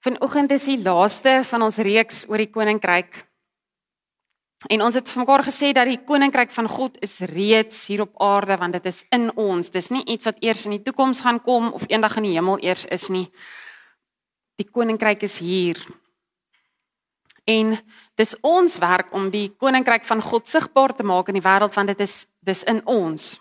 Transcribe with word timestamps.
Vanoggend 0.00 0.52
is 0.56 0.64
die 0.64 0.78
laaste 0.80 1.42
van 1.44 1.62
ons 1.66 1.76
reeks 1.76 2.22
oor 2.28 2.40
die 2.40 2.48
koninkryk. 2.48 3.18
En 4.72 4.80
ons 4.84 4.96
het 4.96 5.08
vir 5.08 5.20
mekaar 5.20 5.44
gesê 5.44 5.72
dat 5.76 5.88
die 5.88 6.00
koninkryk 6.08 6.52
van 6.52 6.68
God 6.68 6.96
is 7.04 7.18
reeds 7.28 7.86
hier 7.88 8.06
op 8.06 8.14
aarde 8.20 8.56
want 8.60 8.76
dit 8.76 8.88
is 8.88 9.02
in 9.12 9.28
ons. 9.36 9.68
Dis 9.72 9.90
nie 9.92 10.04
iets 10.04 10.28
wat 10.28 10.40
eers 10.44 10.64
in 10.64 10.76
die 10.78 10.82
toekoms 10.84 11.20
gaan 11.24 11.40
kom 11.44 11.68
of 11.76 11.84
eendag 11.88 12.16
in 12.16 12.30
die 12.30 12.36
hemel 12.36 12.60
eers 12.64 12.86
is 12.88 13.08
nie. 13.12 13.26
Die 14.60 14.68
koninkryk 14.68 15.24
is 15.28 15.36
hier. 15.40 15.80
En 17.44 17.76
dis 18.16 18.34
ons 18.40 18.78
werk 18.80 19.12
om 19.16 19.28
die 19.32 19.50
koninkryk 19.52 20.08
van 20.08 20.24
God 20.24 20.48
sigbaar 20.48 20.96
te 20.96 21.04
maak 21.04 21.28
in 21.28 21.40
die 21.40 21.44
wêreld 21.44 21.76
want 21.76 21.92
dit 21.92 22.00
is 22.08 22.24
dis 22.40 22.64
in 22.64 22.80
ons. 22.88 23.34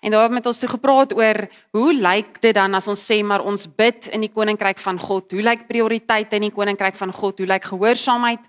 En 0.00 0.10
daar 0.10 0.22
het 0.22 0.32
met 0.32 0.46
ons 0.46 0.58
so 0.58 0.68
gepraat 0.68 1.14
oor 1.16 1.48
hoe 1.70 1.92
lyk 1.94 2.40
dit 2.40 2.54
dan 2.54 2.74
as 2.74 2.88
ons 2.88 3.00
sê 3.00 3.22
maar 3.24 3.44
ons 3.44 3.66
bid 3.66 4.06
in 4.12 4.20
die 4.20 4.32
koninkryk 4.32 4.78
van 4.78 4.98
God? 4.98 5.32
Hoe 5.32 5.42
lyk 5.42 5.66
prioriteite 5.68 6.36
in 6.36 6.48
die 6.48 6.54
koninkryk 6.54 6.94
van 6.94 7.12
God? 7.12 7.38
Hoe 7.38 7.48
lyk 7.48 7.64
gehoorsaamheid, 7.64 8.40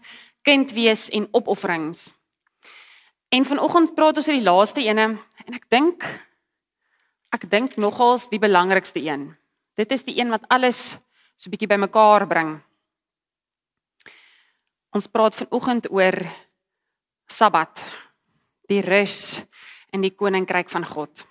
kind 0.43 0.71
wees 0.71 1.09
en 1.09 1.27
opofferings? 1.31 2.13
En 3.29 3.45
vanoggend 3.45 3.95
praat 3.95 4.17
ons 4.17 4.27
oor 4.27 4.37
die 4.37 4.45
laaste 4.45 4.83
ene 4.85 5.07
en 5.45 5.57
ek 5.57 5.65
dink 5.69 6.05
ek 7.35 7.49
dink 7.51 7.75
nogals 7.75 8.29
die 8.31 8.39
belangrikste 8.39 9.01
een. 9.03 9.33
Dit 9.75 9.91
is 9.91 10.05
die 10.07 10.15
een 10.21 10.31
wat 10.31 10.45
alles 10.47 10.95
so 11.35 11.49
'n 11.49 11.51
bietjie 11.51 11.67
bymekaar 11.67 12.27
bring. 12.27 12.61
Ons 14.95 15.07
praat 15.07 15.35
vanoggend 15.35 15.91
oor 15.91 16.15
Sabbat, 17.27 17.81
die 18.69 18.81
rus 18.81 19.43
in 19.95 20.03
die 20.03 20.13
koninkryk 20.13 20.69
van 20.73 20.85
God. 20.87 21.23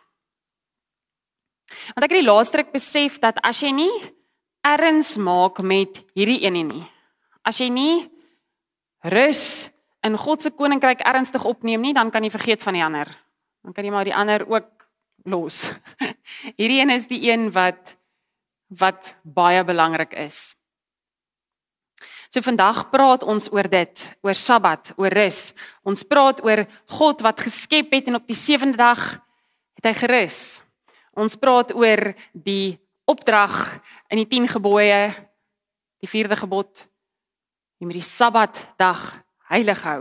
Want 1.95 2.06
ek 2.06 2.12
het 2.12 2.20
die 2.20 2.27
laaste 2.27 2.60
ruk 2.60 2.72
besef 2.74 3.20
dat 3.22 3.41
as 3.45 3.60
jy 3.64 3.72
nie 3.74 3.92
erns 4.64 5.14
maak 5.20 5.60
met 5.60 6.00
hierdie 6.16 6.41
een 6.46 6.60
nie, 6.64 6.84
as 7.45 7.60
jy 7.60 7.69
nie 7.72 7.96
rus 9.12 9.70
in 10.05 10.16
God 10.20 10.44
se 10.44 10.52
koninkryk 10.52 11.05
ernstig 11.05 11.44
opneem 11.48 11.83
nie, 11.84 11.94
dan 11.97 12.12
kan 12.12 12.24
jy 12.24 12.33
vergeet 12.33 12.64
van 12.64 12.77
die 12.77 12.84
ander. 12.84 13.08
Dan 13.64 13.72
kan 13.77 13.86
jy 13.86 13.92
maar 13.92 14.08
die 14.08 14.16
ander 14.16 14.44
ook 14.48 14.84
los. 15.24 15.70
Hierdie 16.58 16.83
een 16.83 16.92
is 16.92 17.08
die 17.08 17.22
een 17.30 17.50
wat 17.52 17.96
wat 18.74 19.14
baie 19.22 19.62
belangrik 19.64 20.17
is. 20.19 20.55
So 22.34 22.42
vandag 22.42 22.88
praat 22.90 23.22
ons 23.22 23.44
oor 23.54 23.68
dit, 23.70 24.00
oor 24.27 24.34
Sabbat, 24.34 24.88
oor 24.98 25.14
rus. 25.14 25.52
Ons 25.86 26.00
praat 26.02 26.40
oor 26.42 26.64
God 26.96 27.22
wat 27.22 27.44
geskep 27.46 27.94
het 27.94 28.10
en 28.10 28.18
op 28.18 28.27
die 28.27 28.34
sewende 28.34 28.74
dag 28.80 29.04
het 29.78 29.86
hy 29.86 29.92
gerus. 30.00 30.40
Ons 31.14 31.38
praat 31.38 31.70
oor 31.78 32.10
die 32.34 32.74
opdrag 33.06 33.55
in 34.10 34.24
die 34.24 34.27
10 34.27 34.50
gebooie, 34.56 34.98
die 36.02 36.10
4de 36.10 36.40
gebod, 36.42 36.82
om 37.78 37.94
die 37.94 38.02
Sabbatdag 38.02 39.06
heilig 39.55 39.86
hou. 39.86 40.00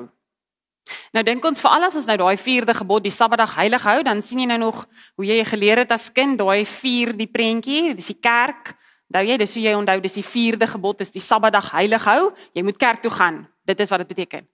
Nou 1.13 1.21
dink 1.21 1.45
ons 1.45 1.61
veral 1.61 1.85
as 1.85 2.01
ons 2.01 2.09
nou 2.09 2.17
daai 2.17 2.41
4de 2.41 2.73
gebod, 2.81 3.05
die 3.05 3.13
Sabbatdag 3.13 3.59
heilig 3.61 3.85
hou, 3.85 3.99
dan 4.01 4.25
sien 4.25 4.41
jy 4.41 4.49
nou 4.49 4.63
nog 4.71 4.87
hoe 5.21 5.29
jy 5.29 5.37
geleer 5.53 5.85
het 5.85 5.93
as 5.93 6.09
kind, 6.09 6.41
daai 6.41 6.65
4 6.65 7.13
die 7.13 7.29
prentjie, 7.29 7.91
dis 7.93 8.09
die 8.09 8.17
kerk 8.17 8.73
Onthou 9.13 9.29
jy, 9.29 9.35
dis 9.37 9.51
hoe 9.53 9.61
jy 9.61 9.71
onthou, 9.77 9.99
dis 10.01 10.15
die 10.17 10.25
4de 10.25 10.65
gebod, 10.71 10.97
dis 10.97 11.13
die 11.13 11.21
Sabbatdag 11.21 11.67
heilig 11.75 12.01
hou. 12.09 12.31
Jy 12.57 12.63
moet 12.65 12.79
kerk 12.81 13.03
toe 13.03 13.11
gaan. 13.13 13.43
Dit 13.61 13.83
is 13.85 13.91
wat 13.93 14.01
dit 14.01 14.09
beteken. 14.09 14.47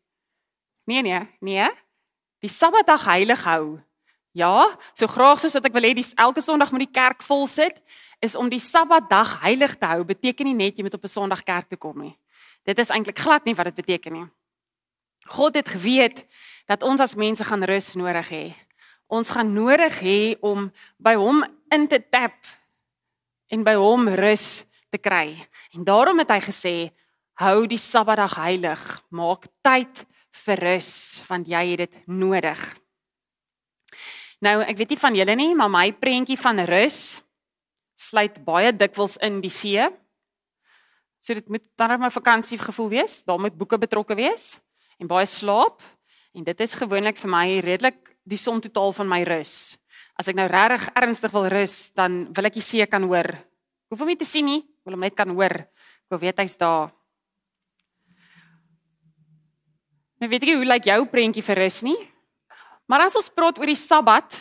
Nee 0.84 1.00
nee, 1.02 1.22
nee. 1.40 1.70
Die 2.44 2.52
Sabbatdag 2.52 3.06
heilig 3.08 3.46
hou. 3.48 3.80
Ja, 4.36 4.68
so 5.00 5.08
graag 5.08 5.40
soos 5.40 5.56
wat 5.56 5.70
ek 5.72 5.78
wil 5.78 5.88
hê 5.88 5.94
dis 5.96 6.12
elke 6.20 6.44
Sondag 6.44 6.74
moet 6.76 6.84
die 6.84 6.92
kerk 6.92 7.24
vol 7.24 7.48
sit, 7.48 7.80
is 8.20 8.36
om 8.36 8.52
die 8.52 8.60
Sabbatdag 8.60 9.38
heilig 9.46 9.78
te 9.80 9.88
hou 9.88 10.04
beteken 10.04 10.52
nie 10.52 10.58
net 10.60 10.76
jy 10.76 10.84
moet 10.84 11.00
op 11.00 11.08
'n 11.08 11.16
Sondag 11.16 11.48
kerk 11.48 11.72
toe 11.72 11.80
kom 11.80 11.96
nie. 11.96 12.18
Dit 12.68 12.80
is 12.80 12.92
eintlik 12.92 13.18
glad 13.18 13.46
nie 13.46 13.56
wat 13.56 13.72
dit 13.72 13.80
beteken 13.80 14.14
nie. 14.14 14.28
God 15.40 15.56
het 15.56 15.70
geweet 15.70 16.28
dat 16.68 16.84
ons 16.84 17.00
as 17.00 17.16
mense 17.16 17.44
gaan 17.44 17.64
rus 17.64 17.96
nodig 17.96 18.30
hê. 18.30 18.56
Ons 19.08 19.32
gaan 19.32 19.54
nodig 19.54 20.00
hê 20.04 20.36
om 20.42 20.72
by 21.00 21.16
hom 21.16 21.46
in 21.72 21.88
te 21.88 22.04
tap 22.10 22.36
en 23.50 23.66
by 23.66 23.76
hom 23.80 24.08
rus 24.14 24.64
te 24.90 25.00
kry. 25.02 25.36
En 25.74 25.86
daarom 25.86 26.20
het 26.22 26.32
hy 26.32 26.40
gesê: 26.46 26.76
"Hou 27.42 27.68
die 27.68 27.78
Sabbatdag 27.78 28.36
heilig, 28.36 29.02
maak 29.10 29.48
tyd 29.62 30.06
vir 30.46 30.58
rus, 30.58 31.24
want 31.28 31.48
jy 31.48 31.64
het 31.72 31.78
dit 31.78 32.08
nodig." 32.08 32.62
Nou, 34.42 34.62
ek 34.62 34.78
weet 34.78 34.90
nie 34.90 35.00
van 35.00 35.16
julle 35.16 35.36
nie, 35.36 35.56
maar 35.56 35.70
my 35.70 35.92
prentjie 35.92 36.38
van 36.38 36.60
rus 36.60 37.22
sluit 37.96 38.46
baie 38.46 38.72
dikwels 38.72 39.18
in 39.18 39.42
die 39.42 39.52
see. 39.52 39.90
So 41.20 41.34
dit 41.34 41.50
moet 41.50 41.64
dan 41.76 41.90
net 41.90 42.00
my 42.00 42.10
vakansie 42.10 42.58
gevoel 42.58 42.90
wees, 42.90 43.24
daar 43.24 43.40
moet 43.40 43.58
boeke 43.58 43.78
betrokke 43.78 44.16
wees 44.16 44.60
en 45.00 45.08
baie 45.08 45.26
slaap 45.26 45.82
en 46.36 46.44
dit 46.44 46.62
is 46.62 46.76
gewoonlik 46.76 47.18
vir 47.18 47.32
my 47.32 47.60
redelik 47.60 48.16
die 48.24 48.38
som 48.38 48.62
totaal 48.62 48.94
van 48.94 49.08
my 49.08 49.24
rus 49.24 49.79
as 50.20 50.28
ek 50.28 50.36
nou 50.36 50.50
regtig 50.52 50.90
ernstig 51.00 51.32
wil 51.32 51.48
rus, 51.48 51.76
dan 51.96 52.26
wil 52.36 52.50
ek 52.50 52.58
die 52.60 52.66
see 52.66 52.86
kan 52.92 53.06
hoor. 53.08 53.32
Ek 53.32 53.94
hoef 53.94 54.02
hom 54.04 54.12
nie 54.12 54.20
te 54.20 54.28
sien 54.28 54.46
nie, 54.46 54.62
wil 54.84 54.98
hom 54.98 55.06
net 55.08 55.16
kan 55.16 55.32
hoor. 55.32 55.62
Ek 55.64 56.12
wil 56.12 56.20
weet 56.26 56.42
hy's 56.44 56.58
daar. 56.60 56.92
Nou 60.20 60.28
weet 60.28 60.44
ek 60.44 60.52
hoe 60.52 60.68
lyk 60.68 60.90
jou 60.90 61.00
prentjie 61.08 61.46
vir 61.46 61.62
rus 61.64 61.80
nie? 61.88 61.96
Maar 62.92 63.06
as 63.06 63.16
ons 63.16 63.32
praat 63.32 63.62
oor 63.62 63.72
die 63.72 63.80
Sabbat, 63.80 64.36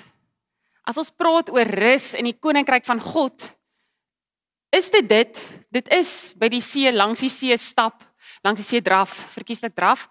as 0.89 0.99
ons 0.99 1.13
praat 1.15 1.53
oor 1.55 1.71
rus 1.79 2.11
in 2.19 2.27
die 2.27 2.35
koninkryk 2.35 2.87
van 2.89 2.99
God, 2.99 3.45
is 4.75 4.91
dit 4.91 5.07
dit, 5.07 5.43
dit 5.71 5.95
is 5.95 6.11
by 6.41 6.51
die 6.51 6.65
see 6.65 6.91
langs 6.91 7.23
die 7.23 7.31
see 7.31 7.55
stap, 7.61 8.03
langs 8.43 8.65
die 8.65 8.67
see 8.67 8.83
draf, 8.83 9.15
verkieslik 9.37 9.77
draf 9.79 10.09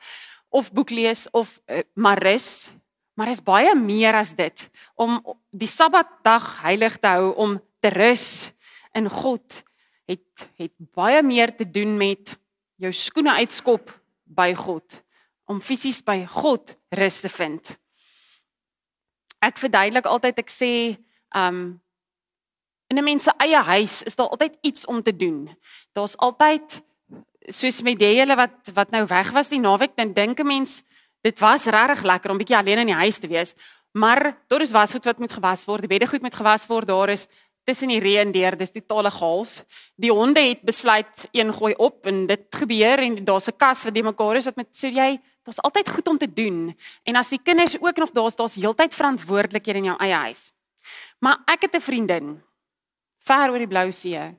of 0.55 0.71
boek 0.71 0.93
lees 0.95 1.25
of 1.35 1.57
uh, 1.67 1.83
maar 1.99 2.21
rus 2.23 2.69
Maar 3.17 3.31
is 3.33 3.41
baie 3.41 3.73
meer 3.75 4.13
as 4.13 4.35
dit 4.37 4.67
om 4.95 5.17
die 5.49 5.69
Sabbatdag 5.69 6.61
heilig 6.61 6.99
te 7.01 7.09
hou 7.17 7.31
om 7.33 7.57
te 7.81 7.89
rus 7.89 8.53
in 8.97 9.09
God 9.09 9.63
het 10.07 10.45
het 10.61 10.73
baie 10.95 11.23
meer 11.25 11.55
te 11.55 11.65
doen 11.65 11.97
met 11.97 12.37
jou 12.77 12.93
skoene 12.93 13.33
uitskop 13.41 13.89
by 14.23 14.51
God 14.53 15.01
om 15.49 15.63
fisies 15.63 16.03
by 16.05 16.21
God 16.29 16.75
rus 16.93 17.19
te 17.23 17.31
vind. 17.31 17.73
Ek 19.41 19.57
verduidelik 19.57 20.05
altyd 20.05 20.43
ek 20.43 20.53
sê 20.53 20.71
um 21.35 21.79
in 22.87 22.97
'n 22.97 23.03
mens 23.03 23.23
se 23.23 23.33
eie 23.43 23.61
huis 23.61 24.03
is 24.03 24.15
daar 24.15 24.29
altyd 24.29 24.57
iets 24.61 24.85
om 24.85 25.01
te 25.03 25.15
doen. 25.15 25.57
Daar's 25.93 26.15
altyd 26.15 26.81
soos 27.49 27.81
met 27.81 27.99
die 27.99 28.13
hele 28.13 28.35
wat 28.35 28.71
wat 28.73 28.91
nou 28.91 29.05
weg 29.07 29.31
was 29.31 29.49
die 29.49 29.59
naweek 29.59 29.95
dan 29.97 30.13
dink 30.13 30.39
'n 30.39 30.47
mens 30.47 30.83
Dit 31.27 31.41
was 31.43 31.65
regtig 31.67 32.05
lekker 32.07 32.31
om 32.31 32.39
bietjie 32.39 32.55
alleen 32.55 32.85
in 32.85 32.93
die 32.93 33.01
huis 33.01 33.17
te 33.19 33.27
wees, 33.27 33.51
maar 33.91 34.29
daar 34.47 34.63
is 34.63 34.71
wasgoed 34.71 35.09
wat 35.09 35.19
moet 35.19 35.33
gewas 35.35 35.65
word, 35.67 35.83
die 35.83 35.91
beddegoed 35.91 36.23
moet 36.23 36.35
gewas 36.35 36.63
word, 36.69 36.87
daar 36.87 37.11
is 37.11 37.25
tussen 37.67 37.91
die 37.91 37.99
reën 37.99 38.31
deur, 38.31 38.55
dis 38.55 38.71
totale 38.71 39.11
chaos. 39.11 39.57
Die 39.99 40.11
honde 40.13 40.39
het 40.39 40.61
besluit 40.63 41.25
een 41.35 41.51
gooi 41.53 41.73
op 41.75 42.07
en 42.07 42.23
dit 42.29 42.45
gebeur 42.61 43.03
en 43.03 43.17
daar's 43.27 43.49
'n 43.49 43.57
kas 43.57 43.83
wat 43.83 43.93
die 43.93 44.03
mekaar 44.03 44.35
is 44.37 44.45
wat 44.45 44.55
met 44.55 44.69
so 44.71 44.87
jy, 44.87 45.19
daar's 45.43 45.59
altyd 45.59 45.89
goed 45.89 46.07
om 46.07 46.17
te 46.17 46.33
doen. 46.33 46.75
En 47.03 47.15
as 47.15 47.29
die 47.29 47.41
kinders 47.43 47.75
ook 47.81 47.97
nog 47.97 48.11
daar's, 48.11 48.35
daar's 48.35 48.55
heeltyd 48.55 48.93
verantwoordelikhede 48.93 49.77
in 49.77 49.91
jou 49.91 49.97
eie 49.99 50.13
huis. 50.13 50.51
Maar 51.19 51.37
ek 51.45 51.61
het 51.61 51.75
'n 51.75 51.81
vriendin 51.81 52.43
ver 53.19 53.51
oor 53.51 53.57
die 53.57 53.67
blou 53.67 53.91
see. 53.91 54.35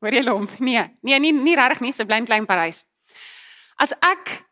Hoor 0.00 0.12
jy 0.12 0.24
hom? 0.24 0.48
Nee, 0.58 0.90
nee, 1.02 1.18
nie 1.18 1.32
nie 1.32 1.54
regtig 1.54 1.80
nie, 1.80 1.92
sy 1.92 2.04
bly 2.04 2.16
in 2.16 2.24
Klein 2.24 2.46
Parys. 2.46 2.84
As 3.76 3.92
ek 3.92 4.49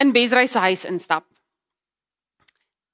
in 0.00 0.12
Besrey 0.12 0.48
se 0.48 0.58
huis 0.58 0.86
instap, 0.88 1.24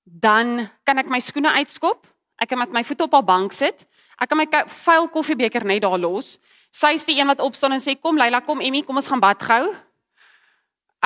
dan 0.07 0.69
kan 0.87 0.99
ek 0.99 1.11
my 1.11 1.21
skoene 1.23 1.55
uitskop, 1.59 2.07
ek 2.43 2.51
kan 2.51 2.61
met 2.61 2.75
my 2.75 2.83
voete 2.87 3.07
op 3.07 3.15
haar 3.17 3.27
bank 3.27 3.55
sit, 3.55 3.87
ek 4.21 4.31
kan 4.31 4.39
my 4.39 4.47
vuil 4.85 5.09
koffiebeker 5.13 5.65
net 5.67 5.83
daar 5.85 5.99
los. 5.99 6.37
Sy 6.75 6.93
is 6.99 7.07
die 7.09 7.19
een 7.19 7.29
wat 7.31 7.41
opstaan 7.41 7.77
en 7.77 7.83
sê 7.83 7.97
kom 7.99 8.19
Leila, 8.21 8.43
kom 8.45 8.61
Emmy, 8.61 8.83
kom 8.85 8.99
ons 9.01 9.09
gaan 9.09 9.23
bad 9.23 9.43
gou. 9.43 9.75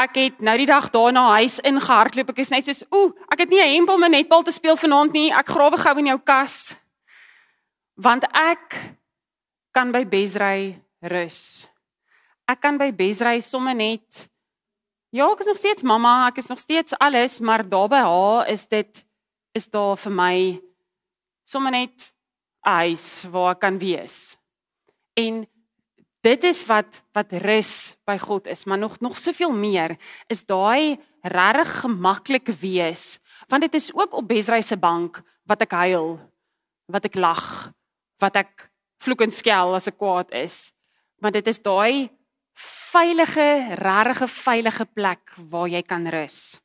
Ek 0.00 0.16
het 0.16 0.40
nou 0.42 0.56
die 0.58 0.68
dag 0.68 0.88
daarna 0.90 1.26
huis 1.38 1.58
ingehardloop. 1.66 2.32
Ek 2.32 2.42
is 2.42 2.50
net 2.50 2.66
soos, 2.66 2.82
ooh, 2.90 3.12
ek 3.30 3.44
het 3.44 3.50
nie 3.50 3.60
'n 3.60 3.74
hemp 3.74 3.90
om 3.90 4.04
'n 4.04 4.10
netbal 4.10 4.42
te 4.42 4.52
speel 4.52 4.76
vanaand 4.76 5.12
nie. 5.12 5.30
Ek 5.30 5.46
grawe 5.46 5.76
gou 5.76 5.98
in 5.98 6.06
jou 6.06 6.18
kas. 6.18 6.76
Want 7.96 8.24
ek 8.32 8.96
kan 9.72 9.92
by 9.92 10.04
Besrey 10.04 10.80
rus. 11.02 11.68
Ek 12.48 12.60
kan 12.60 12.78
by 12.78 12.90
Besrey 12.92 13.40
sommer 13.40 13.74
net 13.74 14.30
Ja, 15.10 15.26
ek 15.26 15.40
is 15.42 15.48
nog 15.50 15.58
steeds 15.58 15.82
mamma, 15.82 16.28
ek 16.30 16.36
is 16.38 16.46
nog 16.46 16.60
steeds 16.62 16.94
alles, 17.02 17.40
maar 17.42 17.64
daar 17.66 17.88
by 17.90 17.98
haar 18.06 18.50
is 18.52 18.68
dit 18.70 19.00
is 19.58 19.66
daar 19.66 19.96
vir 19.98 20.12
my 20.14 20.34
sommer 21.42 21.72
net 21.74 22.14
'n 22.62 22.70
huis 22.70 23.26
waar 23.26 23.56
ek 23.56 23.60
kan 23.60 23.78
wees. 23.78 24.38
En 25.18 25.48
dit 26.22 26.44
is 26.44 26.62
wat 26.66 27.02
wat 27.12 27.32
rus 27.32 27.96
by 28.06 28.18
God 28.18 28.46
is, 28.46 28.64
maar 28.66 28.78
nog 28.78 29.00
nog 29.00 29.18
soveel 29.18 29.50
meer 29.50 29.98
is 30.28 30.46
daai 30.46 31.00
regtig 31.22 31.80
gemaklik 31.80 32.46
wees, 32.60 33.18
want 33.48 33.62
dit 33.62 33.74
is 33.74 33.90
ook 33.92 34.12
op 34.12 34.28
Besrey 34.28 34.62
se 34.62 34.76
bank 34.76 35.22
wat 35.44 35.62
ek 35.62 35.72
huil, 35.72 36.20
wat 36.86 37.04
ek 37.04 37.14
lag, 37.14 37.72
wat 38.20 38.36
ek 38.36 38.70
vloek 39.02 39.20
en 39.22 39.30
skel 39.30 39.74
as 39.74 39.88
ek 39.88 39.98
kwaad 39.98 40.30
is. 40.30 40.72
Want 41.18 41.34
dit 41.34 41.46
is 41.46 41.58
daai 41.58 42.10
veilige, 42.90 43.46
regte 43.78 44.28
veilige 44.28 44.86
plek 44.86 45.34
waar 45.50 45.68
jy 45.68 45.82
kan 45.82 46.06
rus. 46.10 46.58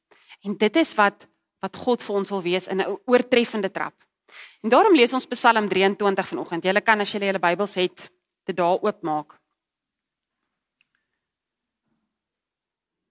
En 0.46 0.58
dit 0.58 0.76
is 0.76 0.94
wat 0.98 1.28
wat 1.64 1.78
God 1.82 2.04
vir 2.06 2.16
ons 2.20 2.30
wil 2.30 2.42
wees 2.46 2.68
in 2.68 2.82
'n 2.82 2.98
oortreffende 3.10 3.72
trap. 3.72 3.96
En 4.62 4.70
daarom 4.70 4.96
lees 4.96 5.14
ons 5.14 5.26
Psalm 5.26 5.68
23 5.70 6.28
vanoggend. 6.28 6.64
Julle 6.64 6.82
kan 6.82 7.00
as 7.00 7.12
julle 7.12 7.26
julle 7.26 7.40
Bybels 7.40 7.74
het, 7.74 8.12
dit 8.46 8.56
daar 8.56 8.78
oopmaak. 8.82 9.34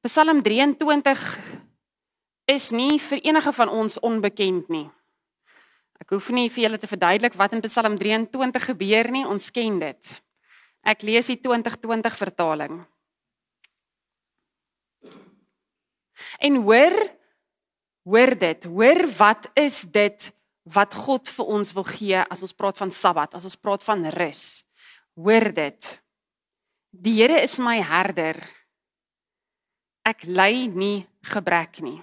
Psalm 0.01 0.43
23 0.43 1.39
is 2.45 2.71
nie 2.71 3.01
vir 3.01 3.19
enige 3.25 3.53
van 3.53 3.69
ons 3.69 3.99
onbekend 4.01 4.69
nie. 4.69 4.91
Ek 6.01 6.11
hoef 6.11 6.29
nie 6.29 6.51
vir 6.51 6.63
julle 6.63 6.79
te 6.79 6.87
verduidelik 6.87 7.35
wat 7.35 7.53
in 7.53 7.63
Psalm 7.65 7.99
23 7.99 8.65
gebeur 8.65 9.11
nie, 9.11 9.27
ons 9.27 9.51
ken 9.51 9.79
dit. 9.79 10.23
Ek 10.85 11.03
lees 11.03 11.27
die 11.27 11.41
2020 11.41 12.17
vertaling. 12.17 12.85
En 16.39 16.63
hoor 16.63 16.97
hoor 18.05 18.35
dit, 18.39 18.65
hoor 18.69 19.07
wat 19.17 19.49
is 19.57 19.83
dit 19.89 20.31
wat 20.75 20.95
God 20.97 21.29
vir 21.29 21.51
ons 21.57 21.73
wil 21.77 21.87
gee 21.89 22.21
as 22.21 22.43
ons 22.45 22.57
praat 22.57 22.79
van 22.81 22.93
Sabbat, 22.93 23.37
as 23.37 23.45
ons 23.45 23.57
praat 23.61 23.85
van 23.85 24.05
rus. 24.17 24.65
Hoor 25.17 25.51
dit. 25.57 25.91
Die 26.95 27.17
Here 27.19 27.41
is 27.43 27.59
my 27.59 27.81
herder. 27.85 28.39
Ek 30.05 30.25
ly 30.29 30.67
nie 30.69 31.07
gebrek 31.25 31.81
nie. 31.85 31.99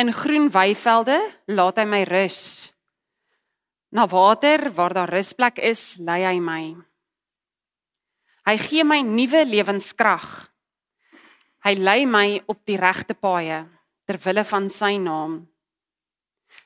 In 0.00 0.10
groen 0.12 0.50
weivelde 0.52 1.18
laat 1.46 1.78
hy 1.80 1.84
my 1.88 2.02
rus. 2.08 2.40
Na 3.94 4.08
water 4.10 4.72
waar 4.74 4.92
daar 4.96 5.12
rusplek 5.12 5.60
is, 5.62 5.94
lei 6.02 6.24
hy 6.26 6.38
my. 6.42 6.62
Hy 8.44 8.56
gee 8.60 8.84
my 8.84 9.00
nuwe 9.06 9.44
lewenskrag. 9.46 10.53
Hy 11.64 11.78
lei 11.80 12.04
my 12.04 12.42
op 12.44 12.58
die 12.68 12.76
regte 12.76 13.14
paaie 13.16 13.62
ter 14.04 14.18
wille 14.20 14.42
van 14.44 14.66
sy 14.68 14.98
naam. 15.00 15.38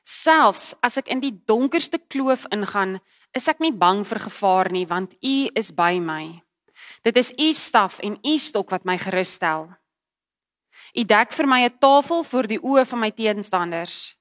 Selfs 0.03 0.73
as 0.83 0.99
ek 0.99 1.07
in 1.13 1.21
die 1.23 1.31
donkerste 1.47 2.01
kloof 2.11 2.43
ingaan, 2.51 2.97
is 3.31 3.47
ek 3.47 3.61
nie 3.63 3.71
bang 3.71 4.03
vir 4.03 4.19
gevaar 4.25 4.67
nie, 4.75 4.83
want 4.89 5.15
U 5.23 5.35
is 5.55 5.71
by 5.71 6.01
my. 6.03 6.41
Dit 7.07 7.15
is 7.15 7.31
U 7.31 7.47
staf 7.55 8.01
en 8.03 8.19
U 8.19 8.35
stok 8.43 8.75
wat 8.75 8.83
my 8.83 8.97
gerus 8.99 9.37
stel. 9.39 9.69
U 10.91 11.01
dek 11.07 11.31
vir 11.31 11.47
my 11.47 11.63
'n 11.63 11.79
tafel 11.79 12.23
voor 12.23 12.47
die 12.51 12.59
oë 12.59 12.85
van 12.85 12.99
my 12.99 13.11
teenstanders. 13.11 14.17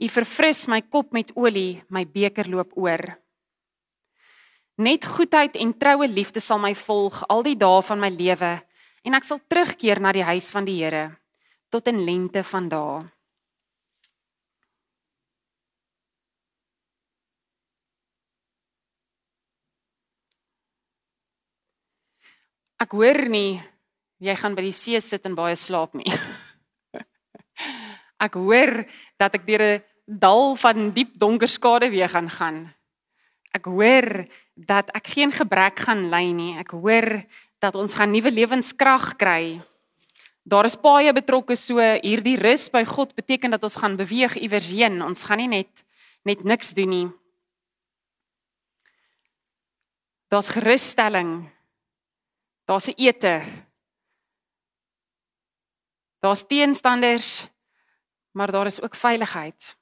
U 0.00 0.08
verfris 0.08 0.66
my 0.66 0.80
kop 0.80 1.12
met 1.12 1.36
olie, 1.36 1.82
my 1.90 2.06
beker 2.06 2.48
loop 2.48 2.72
oor. 2.76 3.18
Net 4.78 5.04
goedheid 5.04 5.56
en 5.56 5.76
troue 5.76 6.08
liefde 6.08 6.40
sal 6.40 6.58
my 6.58 6.74
volg 6.74 7.22
al 7.28 7.42
die 7.42 7.56
dae 7.56 7.82
van 7.82 8.00
my 8.00 8.08
lewe 8.08 8.62
en 9.02 9.18
ek 9.18 9.26
sal 9.26 9.40
terugkeer 9.50 10.00
na 10.00 10.12
die 10.14 10.26
huis 10.26 10.50
van 10.54 10.66
die 10.68 10.78
Here 10.82 11.10
tot 11.72 11.88
in 11.88 12.02
lente 12.04 12.42
van 12.44 12.68
dae. 12.68 13.02
Ek 22.82 22.92
hoor 22.98 23.28
nie 23.30 23.62
jy 24.22 24.34
gaan 24.38 24.54
by 24.58 24.66
die 24.66 24.74
see 24.74 25.00
sit 25.02 25.24
en 25.26 25.36
baie 25.38 25.56
slaap 25.58 25.94
nie. 25.98 26.10
ek 28.26 28.36
hoor 28.38 28.84
dat 29.18 29.38
ek 29.38 29.46
deur 29.46 29.62
'n 29.62 29.82
dal 30.06 30.54
van 30.58 30.90
diep 30.94 31.14
donker 31.18 31.48
skade 31.48 31.90
weer 31.90 32.10
gaan 32.10 32.30
gaan. 32.30 32.58
Ek 33.54 33.66
hoor 33.66 34.26
dat 34.54 34.90
ek 34.94 35.06
geen 35.14 35.32
gebrek 35.32 35.78
gaan 35.78 36.10
ly 36.10 36.30
nie. 36.32 36.58
Ek 36.58 36.74
hoor 36.74 37.24
dat 37.62 37.78
ons 37.78 37.94
gaan 37.94 38.10
nuwe 38.10 38.30
lewenskrag 38.34 39.14
kry. 39.16 39.60
Daar 40.42 40.66
is 40.66 40.74
baie 40.74 41.12
betrokke 41.14 41.54
so 41.54 41.78
hierdie 41.78 42.34
rus 42.40 42.66
by 42.74 42.82
God 42.88 43.14
beteken 43.14 43.54
dat 43.54 43.62
ons 43.62 43.78
gaan 43.78 43.94
beweeg 43.96 44.34
iewers 44.34 44.72
heen. 44.74 44.98
Ons 45.02 45.22
gaan 45.28 45.38
nie 45.38 45.50
net 45.62 45.70
net 46.26 46.42
niks 46.46 46.70
doen 46.74 46.90
nie. 46.90 47.08
Daar's 50.30 50.50
gerusstelling. 50.54 51.50
Daar's 52.66 52.88
'n 52.88 52.94
ete. 52.96 53.42
Daar's 56.22 56.46
teenstanders, 56.46 57.48
maar 58.30 58.52
daar 58.52 58.66
is 58.66 58.82
ook 58.82 58.94
veiligheid. 58.94 59.76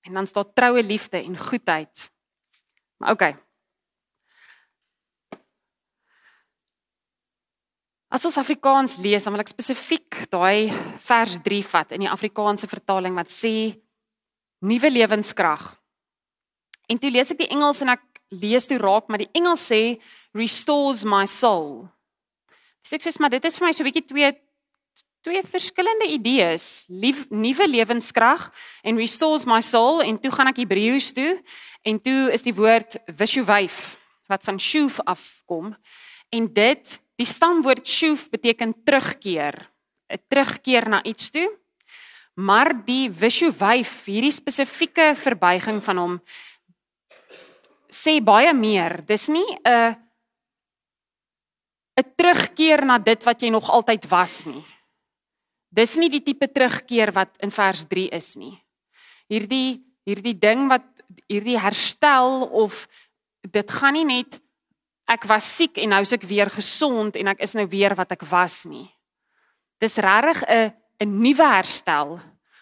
En 0.00 0.12
dan 0.12 0.26
staan 0.26 0.52
troue 0.52 0.82
liefde 0.82 1.16
en 1.16 1.38
goedheid. 1.38 2.12
Maar 2.96 3.10
okay. 3.10 3.45
As 8.16 8.24
ons 8.24 8.38
Afrikaans 8.40 8.94
lees, 9.04 9.26
dan 9.26 9.34
wil 9.34 9.42
ek 9.42 9.50
spesifiek 9.52 10.22
daai 10.32 10.72
vers 11.04 11.34
3 11.44 11.64
vat 11.68 11.90
in 11.92 12.06
die 12.06 12.08
Afrikaanse 12.08 12.64
vertaling 12.70 13.12
wat 13.18 13.28
sê 13.28 13.74
nuwe 14.64 14.88
lewenskrag. 14.88 15.66
En 16.88 16.96
toe 17.02 17.10
lees 17.12 17.34
ek 17.34 17.42
die 17.42 17.50
Engels 17.52 17.82
en 17.84 17.92
ek 17.92 18.06
lees 18.32 18.70
toe 18.70 18.80
raak, 18.80 19.10
maar 19.12 19.20
die 19.20 19.28
Engels 19.36 19.66
sê 19.68 19.98
restores 20.32 21.04
my 21.04 21.26
soul. 21.28 21.84
Dis 22.80 22.96
ek 22.96 23.04
sê 23.04 23.12
maar 23.20 23.36
dit 23.36 23.44
is 23.44 23.60
vir 23.60 23.68
my 23.68 23.74
so 23.76 23.84
'n 23.84 23.90
bietjie 23.92 24.08
twee 24.08 24.32
twee 25.26 25.42
verskillende 25.42 26.08
idees, 26.08 26.86
nuwe 26.88 27.66
lewenskrag 27.68 28.48
en 28.82 28.96
restores 28.96 29.44
my 29.44 29.60
soul 29.60 30.00
en 30.00 30.16
toe 30.16 30.30
gaan 30.30 30.48
ek 30.48 30.62
Hebreëus 30.62 31.12
toe 31.12 31.42
en 31.84 32.00
toe 32.00 32.32
is 32.32 32.46
die 32.46 32.54
woord 32.54 32.96
vishuvyf 33.10 33.98
wat 34.30 34.44
van 34.46 34.56
shuv 34.56 35.00
afkom 35.04 35.74
en 36.30 36.46
dit 36.46 37.00
die 37.16 37.26
stamwoord 37.26 37.86
shuv 37.86 38.28
beteken 38.30 38.74
terugkeer 38.84 39.66
'n 40.08 40.22
terugkeer 40.28 40.88
na 40.88 41.02
iets 41.04 41.30
toe. 41.30 41.48
Maar 42.36 42.74
die 42.84 43.08
vishuvyf 43.10 44.04
hierdie 44.04 44.34
spesifieke 44.34 45.14
verbuiging 45.16 45.80
van 45.82 45.98
hom 45.98 46.14
sê 47.88 48.18
baie 48.20 48.52
meer. 48.54 49.00
Dis 49.06 49.28
nie 49.28 49.46
'n 49.64 49.96
'n 51.96 52.12
terugkeer 52.16 52.84
na 52.84 52.98
dit 52.98 53.24
wat 53.24 53.42
jy 53.42 53.50
nog 53.50 53.70
altyd 53.70 54.04
was 54.10 54.46
nie. 54.46 54.64
Dis 55.72 55.96
nie 55.96 56.10
die 56.10 56.22
tipe 56.22 56.48
terugkeer 56.48 57.12
wat 57.12 57.36
in 57.40 57.50
vers 57.50 57.84
3 57.88 58.08
is 58.12 58.36
nie. 58.36 58.62
Hierdie 59.28 59.82
hierdie 60.06 60.38
ding 60.38 60.68
wat 60.68 60.86
hierdie 61.26 61.58
herstel 61.58 62.46
of 62.52 62.86
dit 63.42 63.70
gaan 63.70 63.94
nie 63.94 64.04
net 64.04 64.40
ek 65.08 65.24
was 65.30 65.46
siek 65.56 65.78
en 65.78 65.94
nou 65.94 66.02
is 66.02 66.12
ek 66.12 66.26
weer 66.26 66.50
gesond 66.50 67.16
en 67.16 67.28
ek 67.28 67.42
is 67.46 67.54
nou 67.54 67.66
weer 67.70 67.94
wat 67.94 68.12
ek 68.12 68.24
was 68.30 68.64
nie. 68.66 68.88
Dis 69.80 69.96
regtig 69.96 70.42
'n 70.48 70.72
'n 71.00 71.20
nuwe 71.22 71.46
herstel. 71.46 72.20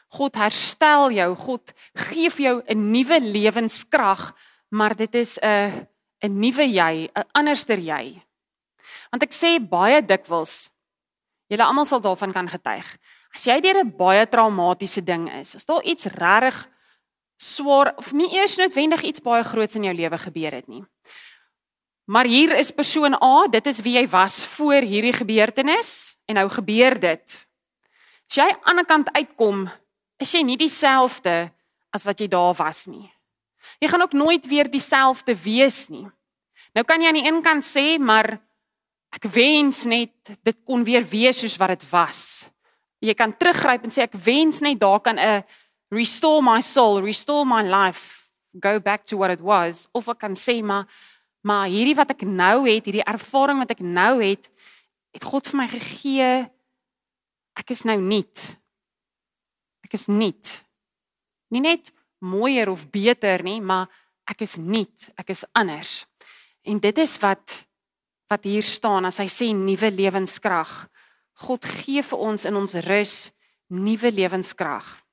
God 0.08 0.34
herstel 0.34 1.10
jou, 1.10 1.34
God 1.36 1.72
gee 1.94 2.30
vir 2.30 2.44
jou 2.44 2.62
'n 2.68 2.92
nuwe 2.92 3.20
lewenskrag, 3.20 4.32
maar 4.70 4.94
dit 4.94 5.14
is 5.14 5.38
'n 5.38 5.86
'n 6.22 6.40
nuwe 6.40 6.66
jy, 6.66 7.10
'n 7.14 7.24
anderster 7.32 7.78
jy. 7.78 8.22
Want 9.10 9.22
ek 9.22 9.32
sê 9.32 9.58
baie 9.58 10.02
dikwels 10.02 10.70
Julle 11.52 11.64
almal 11.64 11.86
sal 11.86 12.00
daarvan 12.00 12.32
kan 12.32 12.48
getuig. 12.48 12.86
As 13.34 13.44
jy 13.46 13.60
deur 13.60 13.84
'n 13.84 13.96
baie 13.96 14.26
traumatiese 14.26 15.02
ding 15.04 15.28
is, 15.40 15.54
as 15.54 15.64
daar 15.64 15.82
iets 15.82 16.04
regtig 16.04 16.68
swaar 17.38 17.94
of 17.96 18.12
nie 18.12 18.32
eers 18.34 18.56
noodwendig 18.56 19.02
iets 19.02 19.20
baie 19.20 19.44
groots 19.44 19.74
in 19.74 19.84
jou 19.84 19.94
lewe 19.94 20.18
gebeur 20.18 20.52
het 20.52 20.68
nie. 20.68 20.84
Maar 22.04 22.28
hier 22.28 22.56
is 22.56 22.70
persoon 22.70 23.16
A, 23.16 23.46
dit 23.48 23.66
is 23.66 23.80
wie 23.80 23.96
jy 23.96 24.04
was 24.08 24.42
voor 24.56 24.84
hierdie 24.84 25.14
gebeurtenis 25.16 26.16
en 26.28 26.36
nou 26.36 26.48
gebeur 26.52 26.98
dit. 27.00 27.36
As 28.28 28.36
jy 28.36 28.48
aan 28.48 28.56
die 28.56 28.70
ander 28.70 28.88
kant 28.88 29.12
uitkom, 29.16 29.64
is 30.20 30.32
jy 30.34 30.42
nie 30.44 30.58
dieselfde 30.60 31.50
as 31.94 32.04
wat 32.04 32.20
jy 32.20 32.28
daar 32.28 32.54
was 32.58 32.86
nie. 32.86 33.08
Jy 33.80 33.88
gaan 33.88 34.04
ook 34.04 34.12
nooit 34.12 34.46
weer 34.46 34.68
dieselfde 34.70 35.34
wees 35.34 35.88
nie. 35.88 36.06
Nou 36.74 36.84
kan 36.84 37.00
jy 37.00 37.08
aan 37.08 37.20
die 37.20 37.28
een 37.28 37.42
kant 37.42 37.64
sê, 37.64 37.96
maar 37.98 38.36
Ek 39.14 39.28
wens 39.30 39.84
net 39.86 40.34
dit 40.42 40.56
kon 40.66 40.82
weer 40.86 41.04
wees 41.06 41.38
soos 41.42 41.54
wat 41.60 41.76
dit 41.76 41.86
was. 41.92 42.48
Jy 43.04 43.14
kan 43.14 43.34
teruggryp 43.38 43.84
en 43.86 43.92
sê 43.94 44.08
ek 44.08 44.16
wens 44.24 44.60
net 44.64 44.80
daar 44.80 45.00
kan 45.00 45.18
'n 45.18 45.44
restore 45.90 46.42
my 46.42 46.60
soul, 46.60 47.00
restore 47.00 47.44
my 47.44 47.62
life, 47.62 48.26
go 48.60 48.80
back 48.80 49.04
to 49.06 49.16
what 49.16 49.30
it 49.30 49.40
was 49.40 49.86
of 49.92 50.08
ek 50.08 50.18
kan 50.18 50.34
sê 50.34 50.62
maar 50.62 50.86
maar 51.44 51.68
hierdie 51.68 51.96
wat 51.96 52.14
ek 52.14 52.24
nou 52.24 52.64
het, 52.64 52.86
hierdie 52.86 53.04
ervaring 53.04 53.60
wat 53.60 53.74
ek 53.74 53.82
nou 53.84 54.16
het, 54.22 54.48
het 55.14 55.26
God 55.28 55.48
vir 55.50 55.60
my 55.60 55.66
gegee. 55.70 56.30
Ek 57.54 57.70
is 57.70 57.84
nou 57.86 57.98
nuut. 58.00 58.40
Ek 59.84 59.94
is 59.94 60.08
nuut. 60.08 60.54
Nie 61.52 61.62
net 61.62 61.92
mooier 62.24 62.72
of 62.72 62.88
beter 62.90 63.44
nie, 63.44 63.60
maar 63.60 63.92
ek 64.26 64.46
is 64.46 64.56
nuut. 64.56 65.10
Ek 65.20 65.30
is 65.36 65.44
anders. 65.52 66.02
En 66.64 66.80
dit 66.80 67.04
is 67.04 67.18
wat 67.22 67.60
wat 68.32 68.46
hier 68.48 68.64
staan 68.64 69.04
as 69.04 69.20
hy 69.20 69.26
sê 69.28 69.50
nuwe 69.52 69.90
lewenskrag. 69.92 70.70
God 71.44 71.66
gee 71.84 72.02
vir 72.02 72.22
ons 72.24 72.46
in 72.48 72.56
ons 72.56 72.72
rus 72.88 73.14
nuwe 73.68 74.10
lewenskrag. 74.10 75.03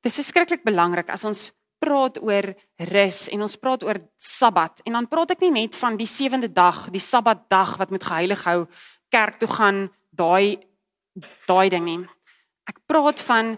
Dis 0.00 0.16
verskriklik 0.16 0.62
belangrik 0.64 1.10
as 1.12 1.24
ons 1.28 1.50
praat 1.80 2.18
oor 2.20 2.50
rus 2.90 3.26
en 3.32 3.44
ons 3.44 3.56
praat 3.60 3.82
oor 3.84 4.00
Sabbat 4.20 4.82
en 4.88 4.96
dan 4.96 5.08
praat 5.08 5.34
ek 5.34 5.44
nie 5.44 5.52
net 5.62 5.76
van 5.80 5.96
die 6.00 6.08
sewende 6.08 6.48
dag, 6.52 6.86
die 6.92 7.02
Sabbatdag 7.02 7.76
wat 7.80 7.92
moet 7.92 8.04
geheilig 8.04 8.44
hou, 8.48 8.64
kerk 9.12 9.40
toe 9.40 9.48
gaan, 9.48 9.88
daai 10.12 10.60
daai 11.48 11.68
ding 11.72 11.84
nie. 11.84 12.00
Ek 12.68 12.80
praat 12.88 13.20
van 13.26 13.56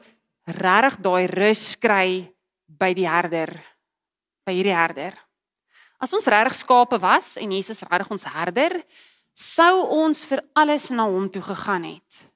regtig 0.49 0.99
daai 1.05 1.27
rus 1.31 1.65
kry 1.79 2.33
by 2.67 2.91
die 2.97 3.07
herder, 3.07 3.53
by 4.47 4.55
hierdie 4.57 4.75
herder. 4.75 5.15
As 6.03 6.15
ons 6.17 6.27
regtig 6.27 6.59
skape 6.59 6.99
was 7.03 7.37
en 7.39 7.55
Jesus 7.55 7.85
regtig 7.87 8.11
ons 8.17 8.27
herder, 8.27 8.81
sou 9.39 9.87
ons 10.03 10.27
vir 10.27 10.43
alles 10.59 10.91
na 10.91 11.07
hom 11.07 11.31
toe 11.31 11.45
gegaan 11.53 11.87
het 11.93 12.32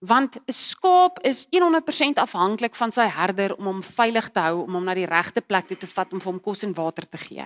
want 0.00 0.36
'n 0.36 0.52
skaap 0.52 1.18
is 1.24 1.46
100% 1.50 2.18
afhanklik 2.18 2.74
van 2.74 2.92
sy 2.92 3.06
herder 3.06 3.54
om 3.56 3.64
hom 3.64 3.82
veilig 3.82 4.30
te 4.32 4.40
hou, 4.40 4.62
om 4.62 4.74
hom 4.74 4.84
na 4.84 4.94
die 4.94 5.06
regte 5.06 5.40
plek 5.40 5.68
toe 5.68 5.76
te 5.76 5.86
vat 5.86 6.12
om 6.12 6.20
vir 6.20 6.32
hom 6.32 6.40
kos 6.40 6.62
en 6.62 6.74
water 6.74 7.08
te 7.08 7.18
gee. 7.18 7.44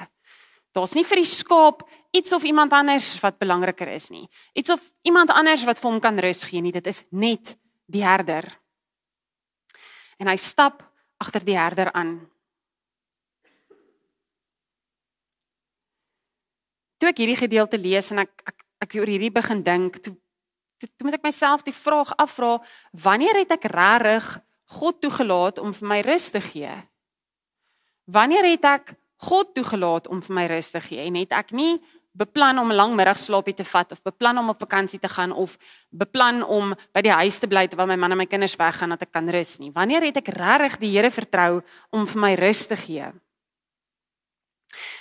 Daar's 0.73 0.95
nie 0.95 1.05
vir 1.05 1.17
die 1.17 1.31
skaap 1.31 1.85
iets 2.11 2.33
of 2.33 2.43
iemand 2.43 2.73
anders 2.73 3.21
wat 3.21 3.39
belangriker 3.39 3.89
is 3.89 4.11
nie. 4.11 4.29
Iets 4.55 4.71
of 4.71 4.81
iemand 5.03 5.31
anders 5.31 5.65
wat 5.65 5.79
vir 5.79 5.91
hom 5.91 6.01
kan 6.01 6.19
rus 6.19 6.45
gee 6.45 6.61
nie. 6.61 6.73
Dit 6.73 6.87
is 6.87 7.05
net 7.11 7.57
die 7.87 8.03
herder. 8.03 8.45
En 10.19 10.27
hy 10.27 10.37
stap 10.37 10.83
agter 11.19 11.45
die 11.45 11.59
herder 11.59 11.93
aan. 11.93 12.29
Toe 16.99 17.09
ek 17.09 17.19
hierdie 17.19 17.39
gedeelte 17.39 17.79
lees 17.79 18.11
en 18.11 18.19
ek 18.19 18.43
ek 18.47 18.61
ek 18.85 18.95
oor 18.99 19.07
hierdie 19.09 19.33
begin 19.33 19.63
dink, 19.63 20.03
toe 20.03 20.13
toe 20.79 21.07
moet 21.07 21.19
ek 21.19 21.27
myself 21.27 21.63
die 21.63 21.77
vraag 21.77 22.13
afvra, 22.17 22.59
wanneer 22.93 23.37
het 23.43 23.55
ek 23.57 23.69
regtig 23.71 24.29
God 24.79 25.01
toegelaat 25.01 25.59
om 25.59 25.73
vir 25.77 25.89
my 25.89 26.01
rus 26.07 26.31
te 26.31 26.41
gee? 26.41 26.73
Wanneer 28.05 28.45
het 28.45 28.65
ek 28.65 28.95
God 29.25 29.55
toegelaat 29.57 30.09
om 30.13 30.23
vir 30.23 30.35
my 30.35 30.47
rus 30.51 30.73
te 30.75 30.81
gee 30.85 31.05
en 31.07 31.17
het 31.17 31.33
ek 31.33 31.53
nie 31.57 31.79
beplan 32.15 32.59
om 32.59 32.71
'n 32.71 32.77
lang 32.77 32.95
middagslaapie 32.95 33.55
te 33.55 33.65
vat 33.65 33.93
of 33.93 34.03
beplan 34.03 34.39
om 34.39 34.49
op 34.49 34.59
vakansie 34.59 35.01
te 35.01 35.09
gaan 35.09 35.33
of 35.33 35.59
beplan 35.91 36.43
om 36.43 36.75
by 36.93 37.01
die 37.03 37.13
huis 37.13 37.39
te 37.39 37.47
bly 37.47 37.67
terwyl 37.67 37.87
my 37.87 37.97
man 37.97 38.13
en 38.13 38.19
my 38.19 38.27
kinders 38.27 38.57
weggaan 38.57 38.91
dat 38.91 39.03
ek 39.03 39.13
kan 39.13 39.29
rus 39.29 39.59
nie. 39.59 39.73
Wanneer 39.73 40.03
het 40.03 40.17
ek 40.17 40.29
regtig 40.29 40.79
die 40.79 40.95
Here 40.95 41.11
vertrou 41.11 41.63
om 41.91 42.07
vir 42.07 42.21
my 42.21 42.35
rus 42.35 42.67
te 42.67 42.77
gee? 42.77 43.13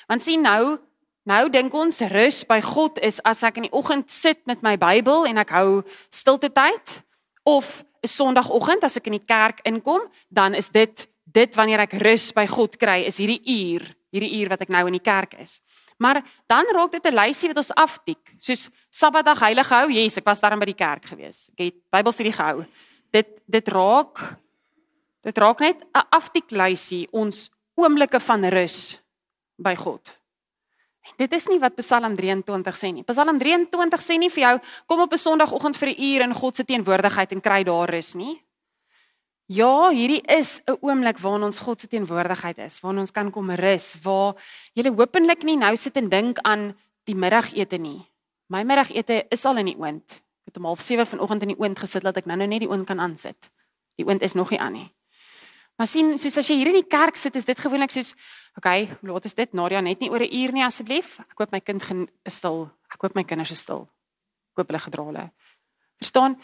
Want 0.07 0.23
sien 0.23 0.41
nou, 0.41 0.79
Nou 1.23 1.47
dink 1.47 1.73
ons 1.73 2.01
rus 2.11 2.41
by 2.43 2.59
God 2.59 2.99
is 2.99 3.21
as 3.23 3.45
ek 3.47 3.61
in 3.61 3.69
die 3.69 3.75
oggend 3.75 4.11
sit 4.11 4.41
met 4.49 4.63
my 4.65 4.75
Bybel 4.75 5.23
en 5.29 5.39
ek 5.39 5.53
hou 5.55 5.83
stilte 6.11 6.49
tyd 6.51 6.99
of 7.47 7.83
'n 8.03 8.07
Sondagoggend 8.07 8.83
as 8.83 8.97
ek 8.97 9.07
in 9.07 9.15
die 9.15 9.25
kerk 9.25 9.61
inkom, 9.63 10.01
dan 10.29 10.53
is 10.53 10.69
dit 10.69 11.07
dit 11.23 11.55
wanneer 11.55 11.79
ek 11.79 11.93
rus 12.03 12.31
by 12.33 12.45
God 12.45 12.77
kry, 12.77 13.07
is 13.07 13.17
hierdie 13.17 13.41
uur, 13.41 13.95
hierdie 14.11 14.41
uur 14.41 14.49
wat 14.49 14.61
ek 14.61 14.69
nou 14.69 14.85
in 14.87 14.99
die 14.99 14.99
kerk 15.11 15.33
is. 15.39 15.61
Maar 15.97 16.21
dan 16.47 16.65
raak 16.73 16.91
dit 16.91 17.05
'n 17.05 17.15
lysie 17.15 17.47
wat 17.47 17.57
ons 17.57 17.71
aftik. 17.71 18.35
Soos 18.37 18.69
Sabbatdag 18.91 19.39
heilig 19.39 19.69
hou, 19.69 19.89
yes, 19.89 20.17
ek 20.17 20.25
was 20.25 20.41
daar 20.41 20.57
by 20.57 20.65
die 20.65 20.73
kerk 20.73 21.05
gewees. 21.05 21.49
Ek 21.57 21.65
het 21.65 21.75
Bybelstudie 21.89 22.33
gehou. 22.33 22.65
Dit 23.11 23.27
dit 23.47 23.67
raak 23.67 24.37
dit 25.23 25.37
raak 25.37 25.59
net 25.59 25.81
'n 25.81 26.07
aftik 26.11 26.51
lysie 26.51 27.07
ons 27.11 27.49
oomblikke 27.75 28.19
van 28.19 28.45
rus 28.45 28.99
by 29.57 29.75
God. 29.75 30.22
Dit 31.17 31.33
is 31.33 31.47
nie 31.47 31.59
wat 31.59 31.75
Psalm 31.75 32.15
23 32.15 32.77
sê 32.77 32.91
nie. 32.93 33.03
Psalm 33.03 33.39
23 33.39 34.01
sê 34.01 34.17
nie 34.17 34.29
vir 34.29 34.43
jou 34.43 34.55
kom 34.87 35.01
op 35.01 35.13
'n 35.13 35.17
Sondagoggend 35.17 35.77
vir 35.77 35.89
'n 35.89 36.01
uur 36.01 36.21
in 36.21 36.33
God 36.33 36.55
se 36.55 36.63
teenwoordigheid 36.63 37.31
en 37.31 37.41
kry 37.41 37.63
daar 37.63 37.89
rus 37.89 38.15
nie. 38.15 38.41
Ja, 39.47 39.89
hierdie 39.89 40.23
is 40.25 40.61
'n 40.65 40.77
oomblik 40.81 41.19
waarin 41.19 41.43
ons 41.43 41.59
God 41.59 41.79
se 41.79 41.87
teenwoordigheid 41.87 42.57
is, 42.57 42.79
waarin 42.79 42.99
ons 42.99 43.11
kan 43.11 43.31
kom 43.31 43.51
rus, 43.51 43.95
waar 44.01 44.35
jy 44.73 44.89
hopelik 44.89 45.43
nie 45.43 45.57
nou 45.57 45.75
sit 45.75 45.97
en 45.97 46.09
dink 46.09 46.39
aan 46.43 46.75
die 47.03 47.15
middagete 47.15 47.77
nie. 47.77 48.07
My 48.47 48.63
middagete 48.63 49.25
is 49.29 49.45
al 49.45 49.57
in 49.57 49.65
die 49.65 49.77
oond. 49.77 50.23
Ek 50.47 50.53
het 50.53 50.57
om 50.57 50.65
07:30 50.65 51.09
vanoggend 51.09 51.41
in 51.41 51.47
die 51.47 51.59
oond 51.59 51.79
gesit 51.79 52.03
dat 52.03 52.17
ek 52.17 52.25
nou-nou 52.25 52.47
net 52.47 52.59
die 52.59 52.69
oond 52.69 52.85
kan 52.87 52.99
aansit. 52.99 53.51
Die 53.95 54.05
oond 54.05 54.21
is 54.21 54.33
nog 54.33 54.49
nie 54.49 54.59
aan 54.59 54.73
nie. 54.73 54.91
Maar 55.75 55.87
sien, 55.87 56.17
soos 56.17 56.37
as 56.37 56.47
jy 56.47 56.55
hier 56.55 56.67
in 56.67 56.81
die 56.81 56.87
kerk 56.87 57.15
sit, 57.15 57.35
is 57.35 57.45
dit 57.45 57.59
gewoonlik 57.59 57.91
soos 57.91 58.13
Okay, 58.53 58.85
laat 59.01 59.25
ons 59.25 59.33
dit 59.33 59.55
Nadia 59.57 59.81
net 59.81 59.99
nie 59.99 60.11
oor 60.11 60.21
'n 60.21 60.29
uur 60.29 60.51
nie 60.53 60.63
asseblief. 60.63 61.19
Ek 61.19 61.37
hoop 61.37 61.51
my 61.51 61.59
kind 61.59 61.81
is 62.23 62.35
stil. 62.35 62.69
Ek 62.93 63.01
hoop 63.01 63.15
my 63.15 63.23
kinders 63.23 63.51
is 63.51 63.59
stil. 63.59 63.89
Ek 64.53 64.57
hoop 64.57 64.67
hulle 64.67 64.79
gedra 64.79 65.03
hulle. 65.03 65.31
Verstaan? 65.97 66.37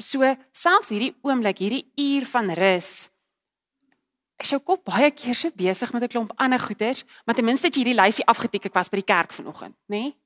So 0.00 0.22
selfs 0.52 0.90
hierdie 0.90 1.14
oomblik, 1.22 1.58
hierdie 1.58 1.90
uur 1.98 2.26
van 2.26 2.50
rus. 2.50 3.10
Ek 4.38 4.46
sou 4.46 4.60
kop 4.60 4.84
baie 4.84 5.10
keer 5.10 5.34
so 5.34 5.50
besig 5.50 5.92
met 5.92 6.02
'n 6.02 6.08
klomp 6.08 6.32
ander 6.38 6.60
goeders, 6.60 7.04
maar 7.26 7.34
ten 7.34 7.44
minste 7.44 7.66
het 7.66 7.74
jy 7.74 7.82
hierdie 7.82 8.02
lysie 8.02 8.26
afgetik. 8.26 8.66
Ek 8.66 8.74
was 8.74 8.88
by 8.88 8.96
die 8.96 9.12
kerk 9.14 9.32
vanoggend, 9.32 9.74
nê? 9.88 10.00
Nee? 10.00 10.16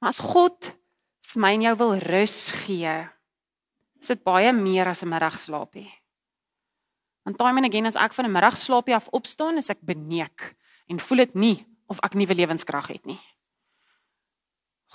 Maar 0.00 0.10
as 0.10 0.20
God 0.20 0.76
vir 1.22 1.40
my 1.40 1.54
en 1.54 1.62
jou 1.62 1.76
wil 1.76 1.98
rus 1.98 2.52
gee, 2.52 3.08
is 4.00 4.08
dit 4.08 4.22
baie 4.22 4.52
meer 4.52 4.86
as 4.86 5.02
'n 5.02 5.08
middagslaapie. 5.08 6.03
Want 7.24 7.38
time 7.38 7.56
and 7.56 7.66
again 7.66 7.86
as 7.86 7.96
ek 7.96 8.12
van 8.12 8.26
'n 8.26 8.32
middagslaapie 8.32 8.94
af 8.94 9.08
opstaan, 9.08 9.56
is 9.56 9.70
ek 9.70 9.80
beneek 9.80 10.54
en 10.86 11.00
voel 11.00 11.18
dit 11.18 11.34
nie 11.34 11.66
of 11.86 11.98
ek 12.04 12.14
nuwe 12.14 12.34
lewenskrag 12.34 12.86
het 12.86 13.06
nie. 13.06 13.20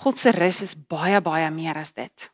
God 0.00 0.18
se 0.18 0.30
rus 0.30 0.62
is 0.62 0.74
baie 0.74 1.20
baie 1.20 1.50
meer 1.50 1.76
as 1.76 1.92
dit. 1.92 2.30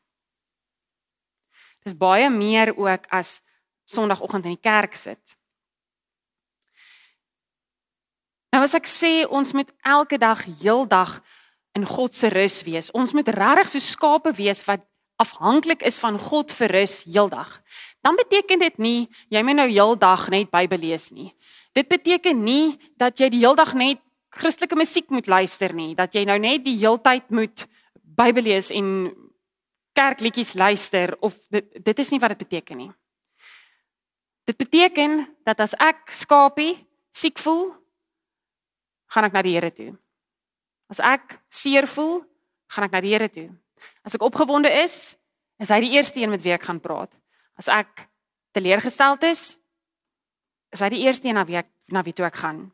Dis 1.85 1.97
baie 1.97 2.31
meer 2.31 2.77
ook 2.77 3.07
as 3.11 3.43
Sondagoggend 3.87 4.45
in 4.45 4.57
die 4.57 4.61
kerk 4.61 4.95
sit. 4.95 5.23
Nou 8.51 8.65
as 8.65 8.75
ek 8.75 8.87
sê 8.87 9.27
ons 9.31 9.53
moet 9.53 9.71
elke 9.85 10.19
dag 10.19 10.43
heeldag 10.45 11.23
in 11.79 11.87
God 11.87 12.15
se 12.15 12.29
rus 12.29 12.63
wees. 12.67 12.91
Ons 12.91 13.13
moet 13.13 13.29
regtig 13.29 13.69
so 13.69 13.79
skape 13.79 14.33
wees 14.33 14.65
wat 14.67 14.83
afhanklik 15.23 15.83
is 15.87 16.01
van 16.03 16.19
God 16.19 16.53
vir 16.53 16.75
rus 16.75 17.05
heeldag 17.05 17.63
dan 18.05 18.17
beteken 18.17 18.59
dit 18.59 18.79
nie 18.79 19.09
jy 19.33 19.43
moet 19.43 19.59
nou 19.61 19.69
heeldag 19.71 20.29
net 20.33 20.51
Bybel 20.51 20.79
lees 20.79 21.11
nie. 21.13 21.33
Dit 21.77 21.89
beteken 21.89 22.43
nie 22.45 22.77
dat 22.97 23.19
jy 23.21 23.31
die 23.33 23.45
heeldag 23.45 23.75
net 23.75 24.03
Christelike 24.37 24.77
musiek 24.77 25.09
moet 25.11 25.27
luister 25.27 25.73
nie, 25.73 25.95
dat 25.97 26.13
jy 26.13 26.27
nou 26.29 26.37
net 26.39 26.65
die 26.65 26.77
heeltyd 26.77 27.31
moet 27.33 27.65
Bybel 28.17 28.49
lees 28.49 28.71
en 28.75 29.09
kerkliedjies 29.97 30.55
luister 30.55 31.17
of 31.25 31.37
dit 31.53 31.67
dit 31.85 31.99
is 31.99 32.13
nie 32.13 32.21
wat 32.21 32.35
dit 32.35 32.45
beteken 32.45 32.81
nie. 32.85 32.91
Dit 34.47 34.57
beteken 34.61 35.25
dat 35.45 35.61
as 35.65 35.75
ek 35.83 36.13
skapie 36.15 36.77
siek 37.17 37.41
voel, 37.43 37.73
gaan 39.11 39.27
ek 39.27 39.35
na 39.35 39.43
die 39.43 39.55
Here 39.57 39.73
toe. 39.75 39.93
As 40.93 41.01
ek 41.03 41.39
seer 41.51 41.89
voel, 41.91 42.21
gaan 42.71 42.87
ek 42.87 42.95
na 42.95 43.03
die 43.03 43.15
Here 43.15 43.29
toe. 43.33 43.49
As 44.07 44.15
ek 44.15 44.23
opgewonde 44.23 44.71
is, 44.85 45.17
is 45.59 45.73
hy 45.73 45.81
die 45.83 45.95
eerste 45.97 46.21
een 46.21 46.31
met 46.31 46.45
wie 46.45 46.55
ek 46.55 46.69
gaan 46.69 46.83
praat. 46.83 47.11
As 47.57 47.69
ek 47.73 48.05
teleurgesteld 48.57 49.25
is, 49.25 49.57
is 50.73 50.83
hy 50.85 50.91
die 50.93 51.05
eerste 51.07 51.29
een 51.29 51.39
na 51.39 51.45
wie 51.49 51.59
ek 51.61 51.71
na 51.93 52.03
wie 52.05 52.15
toe 52.17 52.27
ek 52.27 52.41
gaan. 52.41 52.67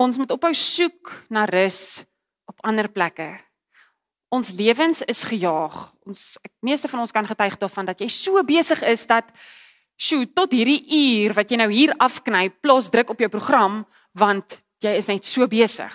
Ons 0.00 0.18
moet 0.20 0.32
ophou 0.32 0.52
soek 0.56 1.12
na 1.32 1.44
rus 1.48 2.02
op 2.50 2.60
ander 2.66 2.88
plekke. 2.90 3.34
Ons 4.32 4.52
lewens 4.56 5.02
is 5.10 5.22
gejaag. 5.28 5.76
Ons 6.06 6.38
ek 6.44 6.52
meeste 6.64 6.90
van 6.90 7.02
ons 7.04 7.12
kan 7.14 7.26
getuig 7.26 7.58
daarvan 7.60 7.90
dat 7.90 8.00
jy 8.00 8.08
so 8.12 8.42
besig 8.46 8.82
is 8.88 9.06
dat 9.10 9.28
sjoe 10.00 10.24
tot 10.32 10.52
hierdie 10.56 10.80
uur 10.96 11.36
wat 11.36 11.50
jy 11.50 11.60
nou 11.60 11.68
hier 11.72 11.92
afkny 12.00 12.48
plus 12.62 12.88
druk 12.92 13.12
op 13.12 13.20
jou 13.20 13.28
program 13.32 13.84
want 14.16 14.60
jy 14.80 14.96
is 14.96 15.10
net 15.12 15.28
so 15.28 15.46
besig. 15.48 15.92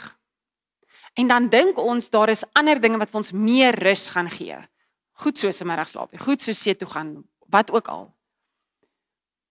En 1.18 1.30
dan 1.32 1.50
dink 1.50 1.80
ons 1.80 2.10
daar 2.14 2.30
is 2.30 2.46
ander 2.54 2.80
dinge 2.82 3.00
wat 3.02 3.12
vir 3.12 3.22
ons 3.22 3.34
meer 3.34 3.78
rus 3.82 4.10
gaan 4.14 4.30
gee 4.30 4.58
goed 5.24 5.38
soos 5.38 5.62
'n 5.62 5.68
middagslaapie, 5.68 6.20
goed 6.20 6.42
soos 6.42 6.62
see 6.62 6.76
toe 6.76 6.88
gaan, 6.88 7.24
wat 7.50 7.72
ook 7.72 7.88
al. 7.88 8.14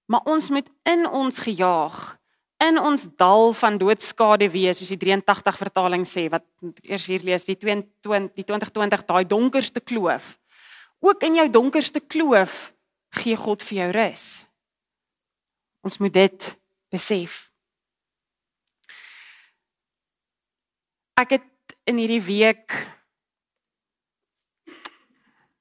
Maar 0.06 0.20
ons 0.24 0.50
moet 0.50 0.68
in 0.82 1.08
ons 1.08 1.38
gejaag, 1.38 2.18
in 2.56 2.78
ons 2.78 3.06
dal 3.16 3.52
van 3.52 3.78
doodskade 3.78 4.50
wees, 4.50 4.78
soos 4.78 4.92
die 4.92 5.00
83 5.00 5.56
vertaling 5.56 6.04
sê 6.06 6.28
wat 6.32 6.44
eers 6.82 7.06
hier 7.06 7.24
lees, 7.24 7.44
die 7.44 7.56
22 7.56 8.34
die 8.34 8.44
2020 8.44 9.04
daai 9.04 9.24
donkerste 9.24 9.80
kloof. 9.80 10.38
Ook 11.00 11.22
in 11.22 11.34
jou 11.34 11.48
donkerste 11.50 12.00
kloof 12.00 12.72
gee 13.10 13.36
God 13.36 13.62
vir 13.62 13.78
jou 13.78 13.90
rus. 13.92 14.46
Ons 15.84 15.98
moet 15.98 16.12
dit 16.12 16.46
besef. 16.92 17.50
Ek 21.20 21.36
het 21.36 21.76
in 21.86 22.00
hierdie 22.00 22.22
week 22.24 22.72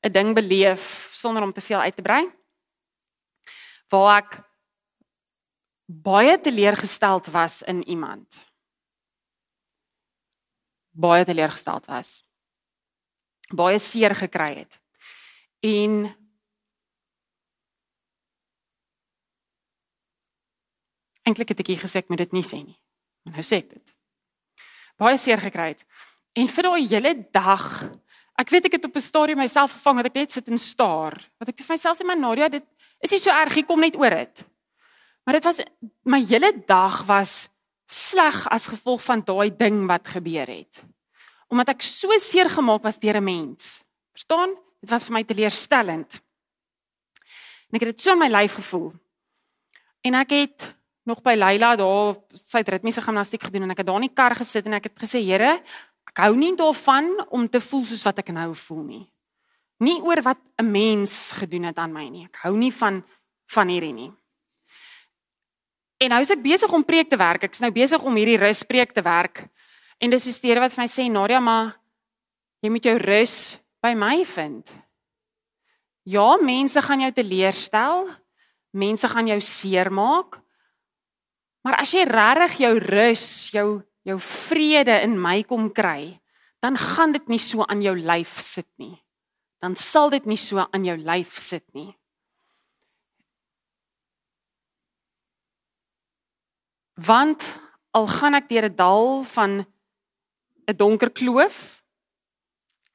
'n 0.03 0.11
ding 0.11 0.33
beleef 0.35 1.09
sonder 1.13 1.43
om 1.43 1.53
te 1.53 1.61
veel 1.61 1.79
uit 1.79 1.95
te 1.95 2.01
brei. 2.01 2.31
Waar 3.87 4.23
ek 4.23 4.41
baie 5.85 6.39
teleurgesteld 6.39 7.27
was 7.27 7.61
in 7.61 7.83
iemand. 7.87 8.51
Baie 10.89 11.25
teleurgesteld 11.25 11.85
was. 11.85 12.25
Baie 13.47 13.79
seer 13.79 14.15
gekry 14.15 14.55
het. 14.55 14.81
En 15.59 16.23
Eintlik 21.23 21.53
het 21.53 21.59
ek 21.63 21.69
hier 21.71 21.79
gesê 21.79 22.01
ek 22.03 22.09
moet 22.11 22.19
dit 22.25 22.33
nie 22.35 22.43
sê 22.43 22.59
nie. 22.59 22.79
Maar 23.23 23.39
nou 23.39 23.45
sê 23.47 23.61
ek 23.63 23.69
dit. 23.71 23.93
Baie 24.99 25.17
seer 25.17 25.39
gekry 25.39 25.69
het. 25.71 25.85
En 26.35 26.49
vir 26.51 26.67
daai 26.67 26.87
hele 26.91 27.13
dag, 27.31 27.63
ek 28.39 28.49
weet 28.49 28.65
ek 28.65 28.77
het 28.77 28.85
op 28.85 28.95
'n 28.95 29.01
stadium 29.01 29.37
myself 29.37 29.71
gevang 29.71 29.97
dat 29.97 30.05
ek 30.05 30.15
net 30.15 30.31
sit 30.31 30.47
en 30.47 30.57
staar. 30.57 31.17
Wat 31.39 31.49
ek 31.49 31.57
vir 31.57 31.73
myself 31.75 31.97
sê, 31.97 32.05
"Maar 32.05 32.19
Nadia, 32.19 32.49
dit 32.49 32.63
is 33.01 33.11
nie 33.11 33.19
so 33.19 33.29
erg 33.29 33.55
nie, 33.55 33.65
kom 33.65 33.79
net 33.79 33.95
oor 33.95 34.09
dit." 34.09 34.45
Maar 35.23 35.33
dit 35.33 35.43
was 35.43 35.61
my 36.03 36.25
hele 36.25 36.51
dag 36.65 37.05
was 37.05 37.49
sleg 37.85 38.47
as 38.49 38.67
gevolg 38.67 39.03
van 39.03 39.23
daai 39.23 39.55
ding 39.55 39.87
wat 39.87 40.07
gebeur 40.07 40.47
het. 40.47 40.83
Omdat 41.47 41.69
ek 41.69 41.81
so 41.81 42.09
seer 42.17 42.49
gemaak 42.49 42.83
was 42.83 42.99
deur 42.99 43.17
'n 43.17 43.23
mens. 43.23 43.83
Verstaan? 44.11 44.55
Dit 44.81 44.89
was 44.89 45.05
vir 45.05 45.13
my 45.13 45.23
teleurstellend. 45.23 46.21
En 47.69 47.75
ek 47.79 47.85
het 47.87 47.95
dit 47.95 48.01
so 48.01 48.11
in 48.11 48.19
my 48.19 48.27
lyf 48.27 48.53
gevoel. 48.53 48.93
En 50.01 50.13
ek 50.13 50.29
het 50.29 50.75
nog 51.03 51.21
by 51.21 51.35
Leila 51.35 51.75
daar 51.75 52.15
sy 52.33 52.61
het 52.61 52.69
ritmiese 52.69 53.01
gimnastiek 53.01 53.43
gedoen 53.43 53.63
en 53.63 53.71
ek 53.71 53.77
het 53.77 53.87
daar 53.87 53.99
in 54.01 54.07
die 54.07 54.15
kar 54.15 54.35
gesit 54.35 54.67
en 54.67 54.73
ek 54.73 54.83
het 54.83 54.99
gesê 54.99 55.23
Here, 55.23 55.61
ek 56.13 56.23
hou 56.27 56.35
nie 56.37 56.53
daarvan 56.55 57.09
om 57.33 57.47
te 57.49 57.59
voel 57.59 57.85
soos 57.89 58.05
wat 58.05 58.21
ek 58.21 58.29
nou 58.33 58.53
voel 58.55 58.83
nie. 58.83 59.05
Nie 59.81 59.99
oor 60.01 60.21
wat 60.21 60.39
'n 60.61 60.71
mens 60.71 61.33
gedoen 61.33 61.63
het 61.63 61.77
aan 61.77 61.93
my 61.93 62.07
nie. 62.09 62.25
Ek 62.25 62.37
hou 62.45 62.55
nie 62.55 62.71
van 62.71 63.03
van 63.47 63.67
hierdie 63.67 63.93
nie. 63.93 64.11
En 65.99 66.09
nou 66.09 66.21
is 66.21 66.31
ek 66.31 66.41
besig 66.41 66.71
om 66.71 66.83
preek 66.83 67.09
te 67.09 67.17
werk. 67.17 67.43
Ek's 67.43 67.59
nou 67.59 67.71
besig 67.71 68.01
om 68.03 68.15
hierdie 68.15 68.37
ruspreek 68.37 68.91
te 68.93 69.01
werk. 69.01 69.47
En 69.99 70.09
dis 70.09 70.23
die 70.23 70.35
stere 70.35 70.59
wat 70.59 70.73
vir 70.73 70.83
my 70.83 70.89
sê 70.91 71.09
Nadia, 71.11 71.39
maar 71.39 71.77
jy 72.61 72.69
moet 72.69 72.83
jou 72.83 72.97
rus 72.97 73.59
by 73.83 73.93
my 73.93 74.25
vind. 74.25 74.67
Ja, 76.03 76.37
mense 76.41 76.81
gaan 76.81 76.99
jou 77.05 77.11
teleurstel. 77.11 78.09
Mense 78.71 79.07
gaan 79.07 79.27
jou 79.27 79.39
seermaak. 79.39 80.41
Maar 81.63 81.79
as 81.79 81.93
jy 81.95 82.03
regtig 82.03 82.57
jou 82.65 82.73
rus, 82.79 83.25
jou 83.55 83.67
jou 84.03 84.19
vrede 84.19 85.01
in 85.03 85.15
my 85.19 85.41
kom 85.47 85.69
kry, 85.71 86.19
dan 86.63 86.77
gaan 86.79 87.11
dit 87.15 87.27
nie 87.31 87.41
so 87.41 87.65
aan 87.67 87.81
jou 87.83 87.95
lyf 87.95 88.39
sit 88.43 88.67
nie. 88.79 88.95
Dan 89.63 89.75
sal 89.79 90.11
dit 90.11 90.25
nie 90.27 90.39
so 90.39 90.63
aan 90.63 90.85
jou 90.85 90.95
lyf 90.99 91.37
sit 91.39 91.65
nie. 91.75 91.91
Want 96.99 97.43
al 97.91 98.07
gaan 98.07 98.35
ek 98.35 98.49
deur 98.49 98.69
'n 98.69 98.75
dal 98.75 99.23
van 99.23 99.65
'n 100.67 100.77
donker 100.77 101.09
kloof, 101.09 101.83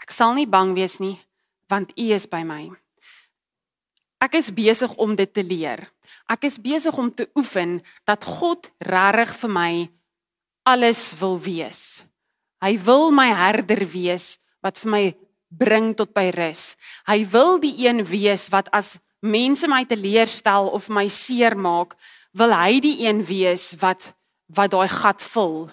ek 0.03 0.11
sal 0.11 0.35
nie 0.35 0.47
bang 0.47 0.75
wees 0.75 1.01
nie, 1.01 1.21
want 1.69 1.93
U 1.97 2.13
is 2.13 2.27
by 2.27 2.43
my. 2.43 2.71
Ek 4.21 4.35
is 4.35 4.51
besig 4.51 4.95
om 4.97 5.15
dit 5.15 5.33
te 5.33 5.43
leer. 5.43 5.93
Ek 6.29 6.45
is 6.45 6.59
besig 6.59 6.97
om 6.99 7.15
te 7.15 7.29
oefen 7.35 7.83
dat 8.05 8.25
God 8.25 8.71
regtig 8.79 9.37
vir 9.37 9.51
my 9.51 9.89
alles 10.69 11.15
wil 11.17 11.39
wees. 11.41 12.05
Hy 12.61 12.77
wil 12.85 13.09
my 13.15 13.31
herder 13.33 13.87
wees 13.89 14.37
wat 14.61 14.77
vir 14.83 14.91
my 14.93 15.05
bring 15.49 15.95
tot 15.97 16.13
by 16.13 16.29
rus. 16.35 16.75
Hy 17.09 17.25
wil 17.33 17.57
die 17.63 17.73
een 17.87 18.03
wees 18.05 18.49
wat 18.53 18.69
as 18.77 18.99
mense 19.25 19.69
my 19.71 19.85
teleurstel 19.89 20.69
of 20.77 20.91
my 20.93 21.07
seermaak, 21.09 21.97
wil 22.37 22.53
hy 22.53 22.83
die 22.85 22.99
een 23.07 23.25
wees 23.25 23.73
wat 23.81 24.13
wat 24.49 24.73
daai 24.73 24.89
gat 24.89 25.21
vul, 25.21 25.67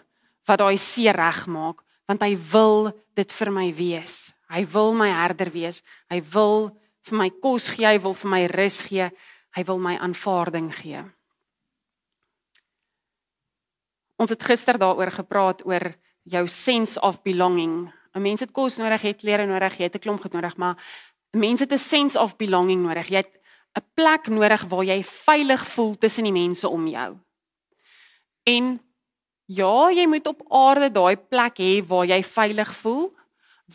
wat 0.47 0.59
daai 0.59 0.75
seer 0.75 1.15
regmaak, 1.15 1.79
want 2.11 2.23
hy 2.25 2.33
wil 2.51 2.89
dit 3.15 3.31
vir 3.31 3.51
my 3.55 3.69
wees. 3.71 4.33
Hy 4.51 4.65
wil 4.67 4.91
my 4.99 5.07
herder 5.15 5.47
wees. 5.53 5.79
Hy 6.11 6.19
wil 6.33 6.73
vir 7.07 7.17
my 7.21 7.29
kos 7.39 7.69
gee, 7.71 7.87
hy 7.87 8.01
wil 8.03 8.15
vir 8.19 8.31
my 8.33 8.41
rus 8.51 8.81
gee, 8.83 9.07
hy 9.55 9.63
wil 9.63 9.79
my 9.79 9.95
aanvaarding 9.95 10.73
gee. 10.75 11.05
Ons 14.15 14.29
het 14.29 14.43
gister 14.43 14.77
daaroor 14.77 15.11
gepraat 15.11 15.65
oor 15.65 15.95
jou 16.23 16.47
sense 16.47 16.99
of 17.01 17.21
belonging. 17.21 17.91
'n 18.15 18.21
Mens 18.21 18.39
het 18.39 18.51
kos 18.51 18.77
nodig, 18.77 19.01
het 19.01 19.17
klere 19.17 19.45
nodig, 19.45 19.77
jy 19.77 19.83
het 19.83 19.95
'n 19.95 19.99
klomp 19.99 20.21
goed 20.21 20.33
nodig, 20.33 20.57
maar 20.57 20.75
mense 21.31 21.63
het 21.63 21.73
'n 21.73 21.77
sense 21.77 22.19
of 22.19 22.35
belonging 22.35 22.81
nodig. 22.81 23.07
Jy 23.07 23.17
het 23.17 23.39
'n 23.75 23.83
plek 23.93 24.27
nodig 24.27 24.63
waar 24.63 24.83
jy 24.83 25.03
veilig 25.03 25.67
voel 25.67 25.97
tussen 25.97 26.23
die 26.23 26.31
mense 26.31 26.69
om 26.69 26.87
jou. 26.87 27.17
En 28.43 28.79
ja, 29.45 29.91
jy 29.91 30.07
moet 30.07 30.27
op 30.27 30.45
aarde 30.49 30.91
daai 30.91 31.17
plek 31.17 31.57
hê 31.57 31.85
waar 31.85 32.05
jy 32.05 32.23
veilig 32.23 32.75
voel, 32.75 33.13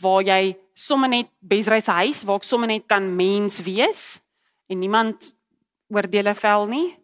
waar 0.01 0.23
jy 0.23 0.57
sommer 0.75 1.09
net 1.09 1.29
Besrey 1.39 1.81
se 1.81 1.91
huis 1.91 2.23
waar 2.23 2.37
ek 2.37 2.45
sommer 2.45 2.69
net 2.69 2.87
kan 2.87 3.17
mens 3.17 3.61
wees 3.61 4.21
en 4.67 4.79
niemand 4.79 5.35
oordeele 5.89 6.35
vel 6.35 6.67
nie. 6.67 7.00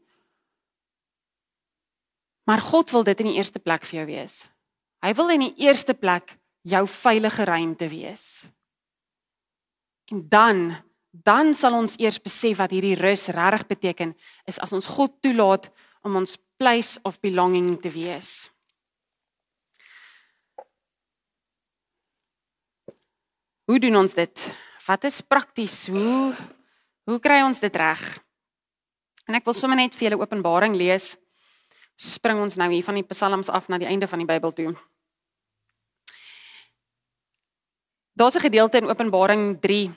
Maar 2.46 2.62
God 2.62 2.90
wil 2.94 3.04
dit 3.06 3.20
in 3.20 3.32
die 3.32 3.38
eerste 3.40 3.58
plek 3.58 3.84
vir 3.88 4.00
jou 4.00 4.06
wees. 4.10 4.34
Hy 5.02 5.12
wil 5.18 5.32
in 5.34 5.48
die 5.48 5.54
eerste 5.66 5.94
plek 5.94 6.36
jou 6.66 6.86
veilige 6.90 7.44
ruimte 7.44 7.88
wees. 7.90 8.46
En 10.10 10.28
dan 10.30 10.66
dan 11.24 11.54
sal 11.56 11.72
ons 11.72 11.94
eers 11.96 12.18
besef 12.20 12.58
wat 12.60 12.74
hierdie 12.74 12.96
rus 12.98 13.30
regtig 13.32 13.62
beteken 13.70 14.10
is 14.44 14.58
as 14.60 14.74
ons 14.76 14.88
God 14.98 15.14
toelaat 15.24 15.70
om 16.04 16.18
ons 16.20 16.36
place 16.60 17.00
of 17.08 17.16
belonging 17.24 17.78
te 17.80 17.88
wees. 17.88 18.50
Hoe 23.66 23.80
doen 23.80 23.96
ons 23.96 24.14
dit? 24.14 24.44
Wat 24.86 25.04
is 25.08 25.22
prakties? 25.24 25.86
Hoe 25.90 26.36
hoe 27.06 27.20
kry 27.22 27.40
ons 27.46 27.60
dit 27.62 27.76
reg? 27.78 28.02
En 29.30 29.34
ek 29.38 29.46
wil 29.46 29.54
sommer 29.54 29.78
net 29.78 29.94
vir 29.94 30.08
julle 30.08 30.20
Openbaring 30.20 30.74
lees. 30.78 31.14
Spring 31.96 32.40
ons 32.40 32.56
nou 32.56 32.68
hier 32.72 32.84
van 32.84 32.94
die 32.94 33.06
Psalms 33.08 33.48
af 33.48 33.68
na 33.68 33.78
die 33.78 33.88
einde 33.88 34.08
van 34.08 34.20
die 34.20 34.28
Bybel 34.28 34.52
toe. 34.52 34.74
Daar's 38.16 38.36
'n 38.36 38.40
gedeelte 38.48 38.78
in 38.78 38.88
Openbaring 38.88 39.60
3 39.60 39.94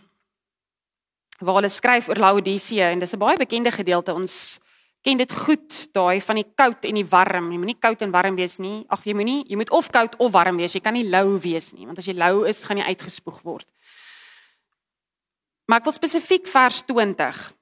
waar 1.40 1.56
hulle 1.56 1.70
skryf 1.70 2.10
oor 2.10 2.20
Laodicea 2.20 2.90
en 2.90 3.00
dis 3.00 3.14
'n 3.14 3.20
baie 3.20 3.38
bekende 3.38 3.72
gedeelte. 3.72 4.14
Ons 4.14 4.60
ken 5.02 5.18
dit 5.18 5.32
goed, 5.32 5.94
daai 5.94 6.22
van 6.22 6.36
die 6.36 6.52
koud 6.56 6.86
en 6.86 6.96
die 6.96 7.06
warm. 7.06 7.52
Jy 7.52 7.58
moenie 7.58 7.80
koud 7.80 8.02
en 8.02 8.12
warm 8.12 8.36
wees 8.36 8.60
nie. 8.60 8.86
Ag, 8.90 9.04
jy 9.04 9.14
moenie, 9.14 9.46
jy 9.48 9.56
moet 9.56 9.72
of 9.72 9.90
koud 9.90 10.16
of 10.20 10.32
warm 10.32 10.58
wees. 10.58 10.74
Jy 10.74 10.82
kan 10.82 10.94
nie 10.94 11.08
lou 11.10 11.40
wees 11.40 11.74
nie, 11.74 11.86
want 11.86 11.98
as 11.98 12.06
jy 12.06 12.14
lou 12.14 12.46
is, 12.48 12.64
gaan 12.64 12.78
jy 12.78 12.84
uitgespoeg 12.84 13.42
word. 13.42 13.68
Maar 15.70 15.80
ek 15.80 15.84
wil 15.84 15.94
spesifiek 15.94 16.48
vers 16.48 16.84
20. 16.84 17.54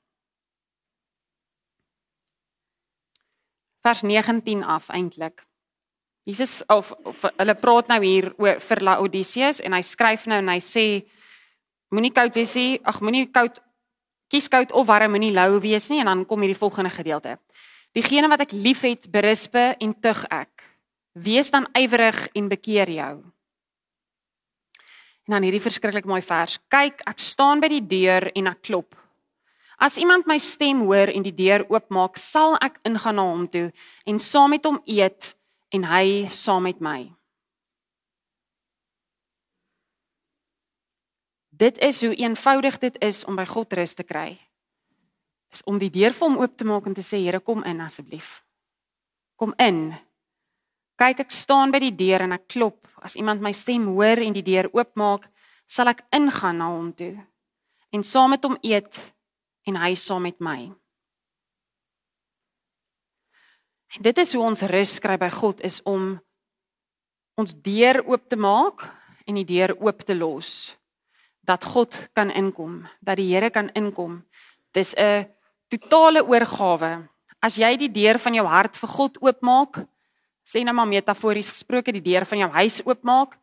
Vers 3.87 4.01
19 4.03 4.63
af 4.63 4.89
eintlik. 4.89 5.45
Jesus 6.23 6.65
of, 6.67 6.91
of 7.07 7.21
hulle 7.37 7.53
praat 7.55 7.87
nou 7.87 8.01
hier 8.03 8.33
oor 8.35 8.59
vir 8.59 8.81
Laodiceus 8.83 9.61
en 9.63 9.77
hy 9.77 9.79
skryf 9.85 10.25
nou 10.27 10.41
en 10.41 10.51
hy 10.51 10.57
sê 10.59 10.83
moenie 11.95 12.11
koud 12.11 12.35
wees 12.35 12.55
nie. 12.59 12.81
Ag, 12.83 12.99
moenie 12.99 13.29
koud 13.31 13.61
kies 14.27 14.51
koud 14.51 14.73
of 14.75 14.89
warm 14.89 15.15
moenie 15.15 15.31
lou 15.31 15.61
wees 15.63 15.87
nie 15.93 16.01
en 16.03 16.11
dan 16.11 16.25
kom 16.27 16.43
hierdie 16.43 16.59
volgende 16.59 16.91
gedeelte. 16.91 17.37
Diegene 17.95 18.27
wat 18.27 18.43
ek 18.43 18.57
liefhet, 18.57 19.07
berispe 19.13 19.69
en 19.79 19.95
tug 20.03 20.25
ek. 20.35 20.67
Wees 21.15 21.53
dan 21.55 21.69
ywerig 21.79 22.25
en 22.35 22.51
bekeer 22.51 22.91
jou. 22.91 23.13
En 25.27 25.37
dan 25.37 25.47
hierdie 25.47 25.63
verskriklik 25.63 26.11
mooi 26.11 26.19
vers. 26.27 26.59
Kyk, 26.67 27.07
ek 27.07 27.23
staan 27.23 27.63
by 27.63 27.71
die 27.71 27.85
deur 27.87 28.27
en 28.35 28.51
ek 28.51 28.65
klop. 28.67 28.99
As 29.77 29.97
iemand 29.97 30.25
my 30.25 30.39
stem 30.41 30.81
hoor 30.89 31.11
en 31.13 31.21
die 31.21 31.35
deur 31.37 31.61
oopmaak, 31.69 32.17
sal 32.17 32.57
ek 32.65 32.79
ingaan 32.87 33.19
na 33.19 33.25
hom 33.29 33.45
toe 33.45 33.67
en 34.09 34.17
saam 34.17 34.55
met 34.55 34.65
hom 34.65 34.79
eet 34.89 35.35
en 35.69 35.85
hy 35.85 36.25
saam 36.33 36.65
met 36.65 36.81
my. 36.81 37.11
Dit 41.57 41.77
is 41.81 42.01
hoe 42.01 42.15
eenvoudig 42.17 42.79
dit 42.81 42.97
is 43.05 43.23
om 43.25 43.37
by 43.37 43.45
God 43.49 43.73
rus 43.77 43.93
te 43.97 44.05
kry. 44.05 44.37
Is 45.53 45.61
om 45.65 45.77
die 45.81 45.93
deur 45.93 46.13
vir 46.13 46.25
hom 46.25 46.39
oop 46.41 46.57
te 46.57 46.65
maak 46.65 46.89
en 46.89 46.97
te 46.97 47.05
sê 47.05 47.21
Here 47.21 47.39
kom 47.39 47.63
in 47.65 47.81
asseblief. 47.81 48.41
Kom 49.37 49.53
in. 49.61 49.93
Kyk 50.97 51.21
ek 51.25 51.33
staan 51.33 51.73
by 51.73 51.81
die 51.81 51.93
deur 51.93 52.25
en 52.25 52.33
ek 52.33 52.47
klop. 52.49 52.81
As 53.01 53.15
iemand 53.17 53.41
my 53.45 53.53
stem 53.53 53.85
hoor 53.93 54.21
en 54.25 54.33
die 54.33 54.45
deur 54.45 54.69
oopmaak, 54.73 55.29
sal 55.69 55.93
ek 55.93 56.01
ingaan 56.15 56.61
na 56.61 56.71
hom 56.73 56.89
toe 56.97 57.13
en 57.95 58.03
saam 58.03 58.33
met 58.33 58.43
hom 58.43 58.57
eet 58.67 58.99
en 59.67 59.75
hy 59.75 59.93
saam 59.99 60.23
met 60.27 60.39
my. 60.39 60.71
En 63.95 64.03
dit 64.03 64.17
is 64.23 64.33
hoe 64.33 64.43
ons 64.43 64.65
rus 64.71 64.97
kry 65.03 65.17
by 65.19 65.29
God 65.33 65.61
is 65.65 65.79
om 65.87 66.15
ons 67.37 67.53
deur 67.53 68.01
oop 68.07 68.27
te 68.29 68.39
maak 68.39 68.83
en 69.27 69.37
die 69.39 69.47
deur 69.47 69.75
oop 69.77 70.03
te 70.07 70.15
los 70.15 70.75
dat 71.47 71.63
God 71.63 71.95
kan 72.11 72.31
inkom, 72.35 72.81
dat 72.99 73.15
die 73.21 73.29
Here 73.31 73.49
kan 73.49 73.69
inkom. 73.71 74.19
Dis 74.75 74.93
'n 74.95 75.27
totale 75.69 76.23
oorgawe. 76.23 77.07
As 77.39 77.55
jy 77.55 77.77
die 77.77 77.91
deur 77.91 78.19
van 78.19 78.33
jou 78.33 78.45
hart 78.45 78.77
vir 78.77 78.89
God 78.89 79.17
oopmaak, 79.21 79.87
sê 80.43 80.63
nou 80.63 80.73
maar 80.73 80.87
metafories 80.87 81.49
gesproke 81.49 81.91
die 81.91 82.01
deur 82.01 82.25
van 82.25 82.37
jou 82.37 82.49
huis 82.49 82.81
oopmaak, 82.85 83.37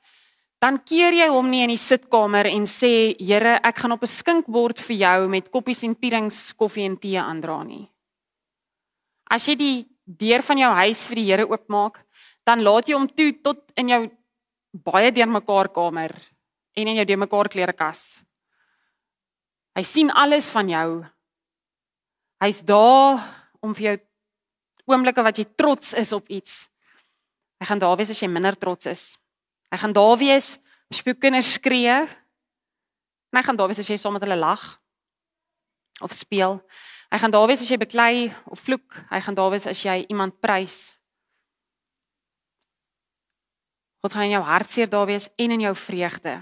dan 0.64 0.78
keer 0.80 1.12
jy 1.12 1.26
hom 1.28 1.50
nie 1.52 1.60
in 1.66 1.74
die 1.74 1.80
sitkamer 1.80 2.48
en 2.48 2.64
sê 2.64 3.12
Here, 3.20 3.58
ek 3.60 3.82
gaan 3.82 3.92
op 3.92 4.02
'n 4.02 4.08
skinkbord 4.08 4.80
vir 4.80 4.96
jou 4.96 5.28
met 5.28 5.50
koppies 5.52 5.84
en 5.84 5.94
pierings, 5.94 6.54
koffie 6.56 6.86
en 6.88 6.96
tee 6.96 7.20
aandra 7.20 7.62
nie. 7.64 7.90
As 9.30 9.46
jy 9.46 9.56
die 9.56 9.86
deur 10.06 10.42
van 10.42 10.58
jou 10.58 10.72
huis 10.72 11.06
vir 11.06 11.16
die 11.16 11.28
Here 11.28 11.44
oopmaak, 11.44 12.00
dan 12.46 12.62
laat 12.62 12.88
jy 12.88 12.94
hom 12.94 13.08
toe 13.08 13.32
tot 13.42 13.72
in 13.76 13.88
jou 13.88 14.10
baie 14.72 15.10
deurmekaar 15.12 15.68
kamer 15.68 16.12
en 16.76 16.88
in 16.88 16.96
jou 16.96 17.04
deurmekaar 17.04 17.48
klerekas. 17.48 18.22
Hy 19.76 19.82
sien 19.82 20.10
alles 20.10 20.50
van 20.50 20.68
jou. 20.68 21.04
Hy's 22.40 22.62
daar 22.62 23.20
om 23.60 23.74
vir 23.74 23.84
jou 23.84 23.98
oomblikke 24.86 25.22
wat 25.22 25.36
jy 25.36 25.44
trots 25.56 25.92
is 25.94 26.12
op 26.12 26.28
iets. 26.28 26.68
Hy 27.60 27.66
gaan 27.66 27.78
daar 27.78 27.96
wees 27.96 28.10
as 28.10 28.22
jy 28.22 28.28
minder 28.28 28.56
trots 28.56 28.86
is. 28.86 29.23
Hy 29.74 29.78
gaan 29.82 29.92
daar 29.92 30.14
wees 30.20 30.52
as 30.92 31.00
jou 31.02 31.16
kinders 31.18 31.56
skree. 31.56 31.94
En 33.34 33.38
hy 33.40 33.42
gaan 33.42 33.56
daar 33.58 33.66
wees 33.72 33.80
as 33.82 33.88
jy 33.90 33.96
saam 33.98 34.14
met 34.14 34.22
hulle 34.22 34.38
lag 34.38 34.62
of 35.98 36.14
speel. 36.14 36.60
Hy 37.10 37.18
gaan 37.18 37.34
daar 37.34 37.48
wees 37.50 37.64
as 37.64 37.72
jy 37.72 37.78
beklei 37.82 38.28
of 38.46 38.62
vloek. 38.62 38.94
Hy 39.10 39.18
gaan 39.26 39.34
daar 39.34 39.50
wees 39.50 39.66
as 39.66 39.80
jy 39.82 40.04
iemand 40.06 40.38
prys. 40.38 40.92
God 43.98 44.14
gaan 44.14 44.28
in 44.28 44.36
jou 44.36 44.44
hartseer 44.46 44.90
daar 44.92 45.08
wees 45.10 45.26
en 45.34 45.56
in 45.56 45.66
jou 45.66 45.74
vreugde. 45.74 46.36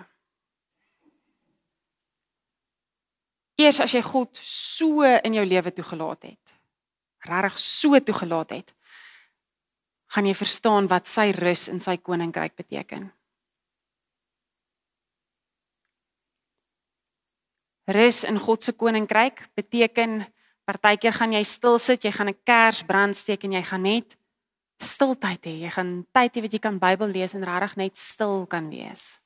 Eers 3.57 3.81
as 3.81 3.97
jy 3.97 4.05
God 4.05 4.37
so 4.45 5.09
in 5.09 5.41
jou 5.41 5.47
lewe 5.47 5.73
toegelaat 5.73 6.29
het, 6.35 6.55
regtig 7.25 7.59
so 7.63 7.97
toegelaat 7.97 8.57
het, 8.59 8.77
gaan 10.13 10.29
jy 10.29 10.37
verstaan 10.37 10.89
wat 10.93 11.09
sy 11.09 11.31
rus 11.33 11.69
in 11.73 11.81
sy 11.81 11.97
koninkryk 11.97 12.59
beteken. 12.61 13.09
Rus 17.91 18.23
in 18.25 18.39
God 18.39 18.63
se 18.63 18.73
koninkryk 18.73 19.49
beteken 19.59 20.23
partykeer 20.65 21.13
gaan 21.13 21.33
jy 21.35 21.43
stil 21.45 21.79
sit, 21.79 22.05
jy 22.05 22.13
gaan 22.13 22.29
'n 22.29 22.39
kers 22.45 22.83
brand 22.87 23.17
steek 23.17 23.45
en 23.45 23.53
jy 23.53 23.63
gaan 23.63 23.83
net 23.83 24.17
stiltyd 24.79 25.43
hê. 25.47 25.55
Jy 25.67 25.71
gaan 25.71 26.07
tyd 26.13 26.37
hê 26.37 26.43
wat 26.43 26.53
jy 26.53 26.59
kan 26.59 26.79
Bybel 26.79 27.09
lees 27.09 27.35
en 27.35 27.45
regtig 27.45 27.77
net 27.77 27.99
stil 27.99 28.47
kan 28.47 28.69
wees. 28.71 29.21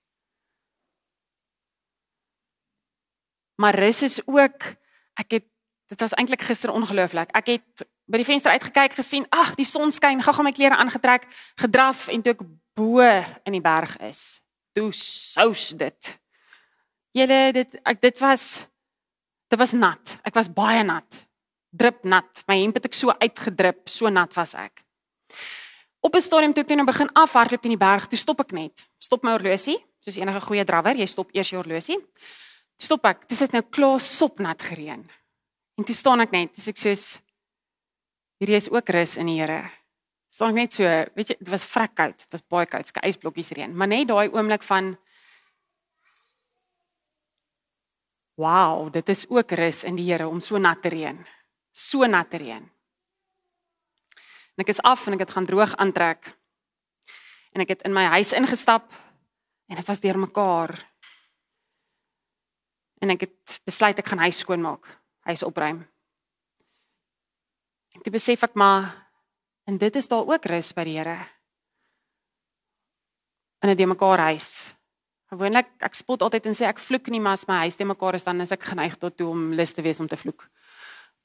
Maar 3.57 3.75
rus 3.75 4.03
is 4.03 4.21
ook 4.27 4.77
ek 5.17 5.31
het 5.31 5.47
dit 5.89 6.01
was 6.01 6.15
eintlik 6.19 6.43
gister 6.43 6.71
ongelooflik. 6.71 7.31
Ek 7.33 7.47
het 7.47 7.87
by 8.11 8.19
die 8.19 8.27
venster 8.27 8.51
uitgekyk 8.51 8.97
gesien, 8.99 9.27
ag, 9.31 9.55
die 9.55 9.67
son 9.67 9.93
skyn, 9.95 10.23
gou-gou 10.23 10.45
my 10.47 10.53
klere 10.55 10.77
aangetrek, 10.77 11.27
gedraf 11.59 12.09
en 12.09 12.23
toe 12.23 12.35
ek 12.35 12.43
bo 12.77 13.03
in 13.47 13.57
die 13.57 13.63
berg 13.63 13.97
is. 14.03 14.43
Toe 14.75 14.91
sous 14.93 15.71
dit. 15.79 16.19
Julle 17.17 17.41
dit 17.57 17.79
ek 17.83 18.01
dit 18.03 18.19
was 18.21 18.67
dit 19.49 19.59
was 19.59 19.73
nat. 19.73 20.17
Ek 20.27 20.35
was 20.35 20.51
baie 20.53 20.83
nat. 20.85 21.23
Drup 21.71 22.05
nat. 22.05 22.43
My 22.49 22.59
hemp 22.61 22.77
het 22.77 22.89
ek 22.91 22.97
so 22.97 23.15
uitgedrup, 23.15 23.87
so 23.89 24.11
nat 24.13 24.35
was 24.37 24.55
ek. 24.55 24.83
Op 26.01 26.15
'n 26.15 26.23
stadium 26.23 26.53
toe 26.53 26.63
ek 26.63 26.77
nou 26.77 26.87
begin 26.87 27.09
afhardloop 27.15 27.65
in 27.65 27.75
die 27.75 27.85
berg, 27.85 28.07
toe 28.09 28.19
stop 28.19 28.41
ek 28.41 28.53
net. 28.53 28.89
Stop 28.99 29.23
my 29.23 29.33
horlosie, 29.33 29.79
soos 30.01 30.17
enige 30.17 30.41
goeie 30.41 30.65
drawer, 30.65 30.95
jy 30.97 31.07
stop 31.07 31.31
eers 31.33 31.51
jou 31.51 31.63
horlosie 31.63 31.99
stop 32.81 33.07
ek. 33.09 33.25
Dis 33.31 33.43
dit 33.45 33.57
nou 33.57 33.63
klaar 33.73 34.03
sopnat 34.03 34.63
gereën. 34.69 35.03
En 35.77 35.87
toe 35.87 35.97
staan 35.97 36.25
ek 36.25 36.35
net, 36.35 36.55
dis 36.57 36.69
ek 36.73 36.81
soos 36.81 37.07
hierdie 38.41 38.59
is 38.59 38.69
ook 38.73 38.93
rus 38.93 39.17
in 39.21 39.31
die 39.31 39.39
Here. 39.41 39.65
Staan 40.33 40.57
net 40.57 40.75
so, 40.77 40.85
weet 41.17 41.33
jy, 41.33 41.39
dit 41.41 41.53
was 41.53 41.65
vrek 41.65 41.95
koud. 41.97 42.17
Dit 42.21 42.37
was 42.37 42.45
baie 42.53 42.69
koud, 42.69 42.89
skei 42.89 43.09
ysblokkies 43.09 43.55
reën. 43.57 43.73
Maar 43.73 43.89
net 43.93 44.11
daai 44.11 44.29
oomblik 44.29 44.65
van 44.69 44.95
Wow, 48.37 48.91
dit 48.93 49.09
is 49.09 49.25
ook 49.33 49.51
rus 49.57 49.85
in 49.85 49.97
die 49.97 50.11
Here 50.11 50.29
om 50.29 50.41
so 50.45 50.59
nat 50.61 50.83
te 50.83 50.93
reën. 50.93 51.17
So 51.73 52.05
nat 52.05 52.29
te 52.31 52.37
reën. 52.37 52.65
En 54.57 54.65
ek 54.65 54.73
is 54.73 54.83
af 54.85 55.07
en 55.07 55.17
ek 55.17 55.25
het 55.25 55.33
gaan 55.33 55.49
droog 55.49 55.73
aantrek. 55.81 56.29
En 57.57 57.65
ek 57.65 57.73
het 57.73 57.87
in 57.89 57.97
my 57.97 58.05
huis 58.13 58.35
ingestap 58.37 58.93
en 59.73 59.81
dit 59.81 59.89
was 59.89 60.05
deurmekaar 60.05 60.77
en 63.01 63.13
ek 63.13 63.27
het 63.27 63.59
besluit 63.69 63.99
ek 64.01 64.09
gaan 64.13 64.25
huis 64.25 64.41
skoonmaak, 64.45 64.85
huis 65.29 65.45
opruim. 65.45 65.81
En 67.97 68.05
toe 68.05 68.13
besef 68.13 68.45
ek 68.45 68.57
maar 68.57 68.93
en 69.65 69.81
dit 69.81 69.97
is 69.97 70.09
daar 70.09 70.29
ook 70.29 70.49
rus 70.53 70.73
by 70.77 70.85
die 70.85 70.99
Here. 71.01 71.19
In 73.65 73.71
'n 73.73 73.77
demekaar 73.77 74.19
huis. 74.19 74.76
Gewoonlik 75.33 75.67
ek 75.83 75.97
spot 75.99 76.23
altyd 76.23 76.47
en 76.47 76.55
sê 76.55 76.69
ek 76.69 76.79
vloek 76.79 77.11
nie, 77.11 77.21
maar 77.21 77.35
as 77.35 77.47
my 77.49 77.65
huis 77.67 77.79
demekaar 77.79 78.15
is 78.15 78.27
dan 78.27 78.41
is 78.45 78.53
ek 78.55 78.63
geneig 78.63 78.95
tot 79.01 79.17
toe 79.19 79.29
om 79.33 79.53
lus 79.59 79.73
te 79.75 79.83
wees 79.83 79.99
om 80.01 80.07
te 80.07 80.19
vloek. 80.19 80.47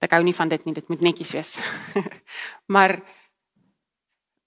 Ek 0.02 0.16
hou 0.18 0.24
nie 0.26 0.34
van 0.34 0.50
dit 0.50 0.64
nie, 0.66 0.74
dit 0.74 0.88
moet 0.90 1.04
netjies 1.06 1.34
wees. 1.36 1.52
maar 2.74 2.98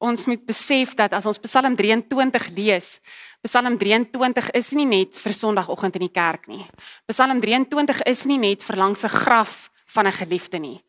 ons 0.03 0.27
moet 0.27 0.43
besef 0.43 0.97
dat 0.99 1.15
as 1.15 1.27
ons 1.31 1.39
Psalm 1.47 1.77
23 1.79 2.49
lees, 2.57 2.99
Psalm 3.47 3.79
23 3.79 4.51
is 4.59 4.73
nie 4.75 4.89
net 4.91 5.21
vir 5.23 5.37
Sondagoggend 5.37 6.01
in 6.01 6.09
die 6.09 6.15
kerk 6.15 6.49
nie. 6.51 6.65
Psalm 7.07 7.39
23 7.41 8.03
is 8.11 8.25
nie 8.27 8.41
net 8.43 8.67
vir 8.67 8.81
langs 8.81 9.05
'n 9.05 9.15
graf 9.23 9.71
van 9.87 10.07
'n 10.07 10.19
geliefde 10.19 10.59
nie. 10.59 10.83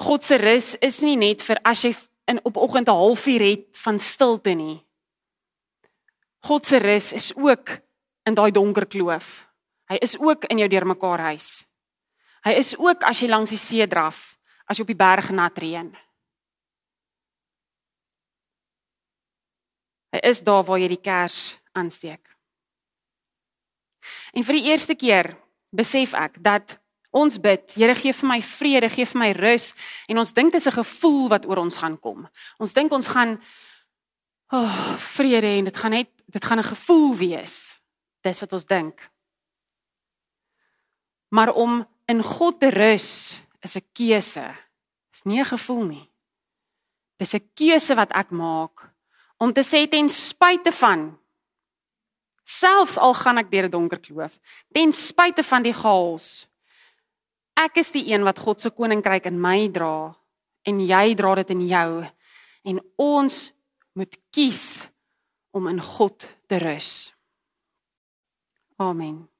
God 0.00 0.22
se 0.22 0.36
rus 0.36 0.76
is 0.80 1.02
nie 1.02 1.16
net 1.16 1.42
vir 1.42 1.60
as 1.64 1.84
jy 1.84 1.94
in 2.26 2.40
op 2.44 2.56
oggend 2.56 2.88
'n 2.88 2.96
halfuur 2.96 3.40
het 3.40 3.76
van 3.84 3.98
stilte 3.98 4.54
nie. 4.54 4.80
God 6.42 6.66
se 6.66 6.78
rus 6.78 7.12
is 7.12 7.30
ook 7.36 7.78
in 8.26 8.34
daai 8.34 8.50
donker 8.50 8.86
kloof. 8.86 9.48
Hy 9.90 9.98
is 10.02 10.16
ook 10.18 10.44
in 10.50 10.62
jou 10.62 10.68
deurmekaar 10.68 11.20
huis. 11.30 11.62
Hy 12.42 12.56
is 12.58 12.74
ook 12.78 13.04
as 13.06 13.20
jy 13.22 13.28
langs 13.30 13.52
die 13.54 13.60
see 13.60 13.86
draf, 13.86 14.34
as 14.66 14.78
jy 14.78 14.86
op 14.86 14.90
die 14.90 14.98
berg 14.98 15.30
nat 15.30 15.58
reën. 15.62 15.92
Hy 20.12 20.20
is 20.28 20.42
daar 20.44 20.64
waar 20.66 20.80
jy 20.82 20.90
die 20.92 21.00
kers 21.00 21.54
aansteek. 21.78 22.24
En 24.34 24.44
vir 24.44 24.58
die 24.58 24.68
eerste 24.72 24.96
keer 24.98 25.30
besef 25.72 26.16
ek 26.18 26.40
dat 26.42 26.76
ons 27.12 27.38
bid, 27.40 27.74
Here 27.76 27.94
gee 27.94 28.12
vir 28.16 28.28
my 28.28 28.40
vrede, 28.42 28.88
gee 28.90 29.06
vir 29.06 29.20
my 29.20 29.30
rus 29.36 29.70
en 30.08 30.18
ons 30.18 30.32
dink 30.32 30.52
dit 30.52 30.60
is 30.60 30.66
'n 30.66 30.80
gevoel 30.82 31.28
wat 31.28 31.46
oor 31.46 31.58
ons 31.58 31.76
gaan 31.76 31.98
kom. 32.00 32.28
Ons 32.58 32.72
dink 32.72 32.92
ons 32.92 33.06
gaan 33.06 33.40
oh, 34.52 34.96
vrede 35.14 35.46
en 35.46 35.64
dit 35.64 35.76
gaan 35.76 35.90
net 35.90 36.10
dit 36.32 36.44
gaan 36.44 36.58
'n 36.58 36.72
gevoel 36.74 37.16
wees. 37.16 37.80
Dis 38.20 38.40
wat 38.40 38.52
ons 38.52 38.64
dink. 38.64 39.10
Maar 41.28 41.52
om 41.52 41.88
in 42.04 42.22
God 42.22 42.60
te 42.60 42.70
rus 42.70 43.40
is 43.60 43.76
'n 43.76 43.86
keuse. 43.92 44.54
Dis 45.10 45.22
nie 45.24 45.40
'n 45.40 45.44
gevoel 45.44 45.84
nie. 45.84 46.10
Dis 47.16 47.34
'n 47.34 47.50
keuse 47.54 47.94
wat 47.94 48.10
ek 48.12 48.30
maak 48.30 48.92
om 49.38 49.52
te 49.52 49.62
sê 49.62 49.88
ten 49.88 50.08
spyte 50.08 50.72
van 50.72 51.18
selfs 52.44 52.98
al 52.98 53.14
gaan 53.14 53.38
ek 53.38 53.50
deur 53.50 53.66
'n 53.66 53.70
donker 53.70 54.00
kloof, 54.00 54.38
ten 54.72 54.92
spyte 54.92 55.42
van 55.42 55.62
die 55.62 55.74
chaos, 55.74 56.46
ek 57.56 57.76
is 57.76 57.90
die 57.90 58.12
een 58.12 58.24
wat 58.24 58.38
God 58.38 58.60
se 58.60 58.70
koninkryk 58.70 59.26
in 59.26 59.40
my 59.40 59.68
dra 59.68 60.14
en 60.62 60.80
jy 60.80 61.14
dra 61.14 61.34
dit 61.34 61.50
in 61.50 61.66
jou 61.66 62.06
en 62.64 62.80
ons 62.96 63.52
moet 63.92 64.16
kies 64.30 64.88
om 65.50 65.68
in 65.68 65.80
God 65.80 66.26
te 66.46 66.56
rus. 66.56 67.14
Amen. 68.76 69.31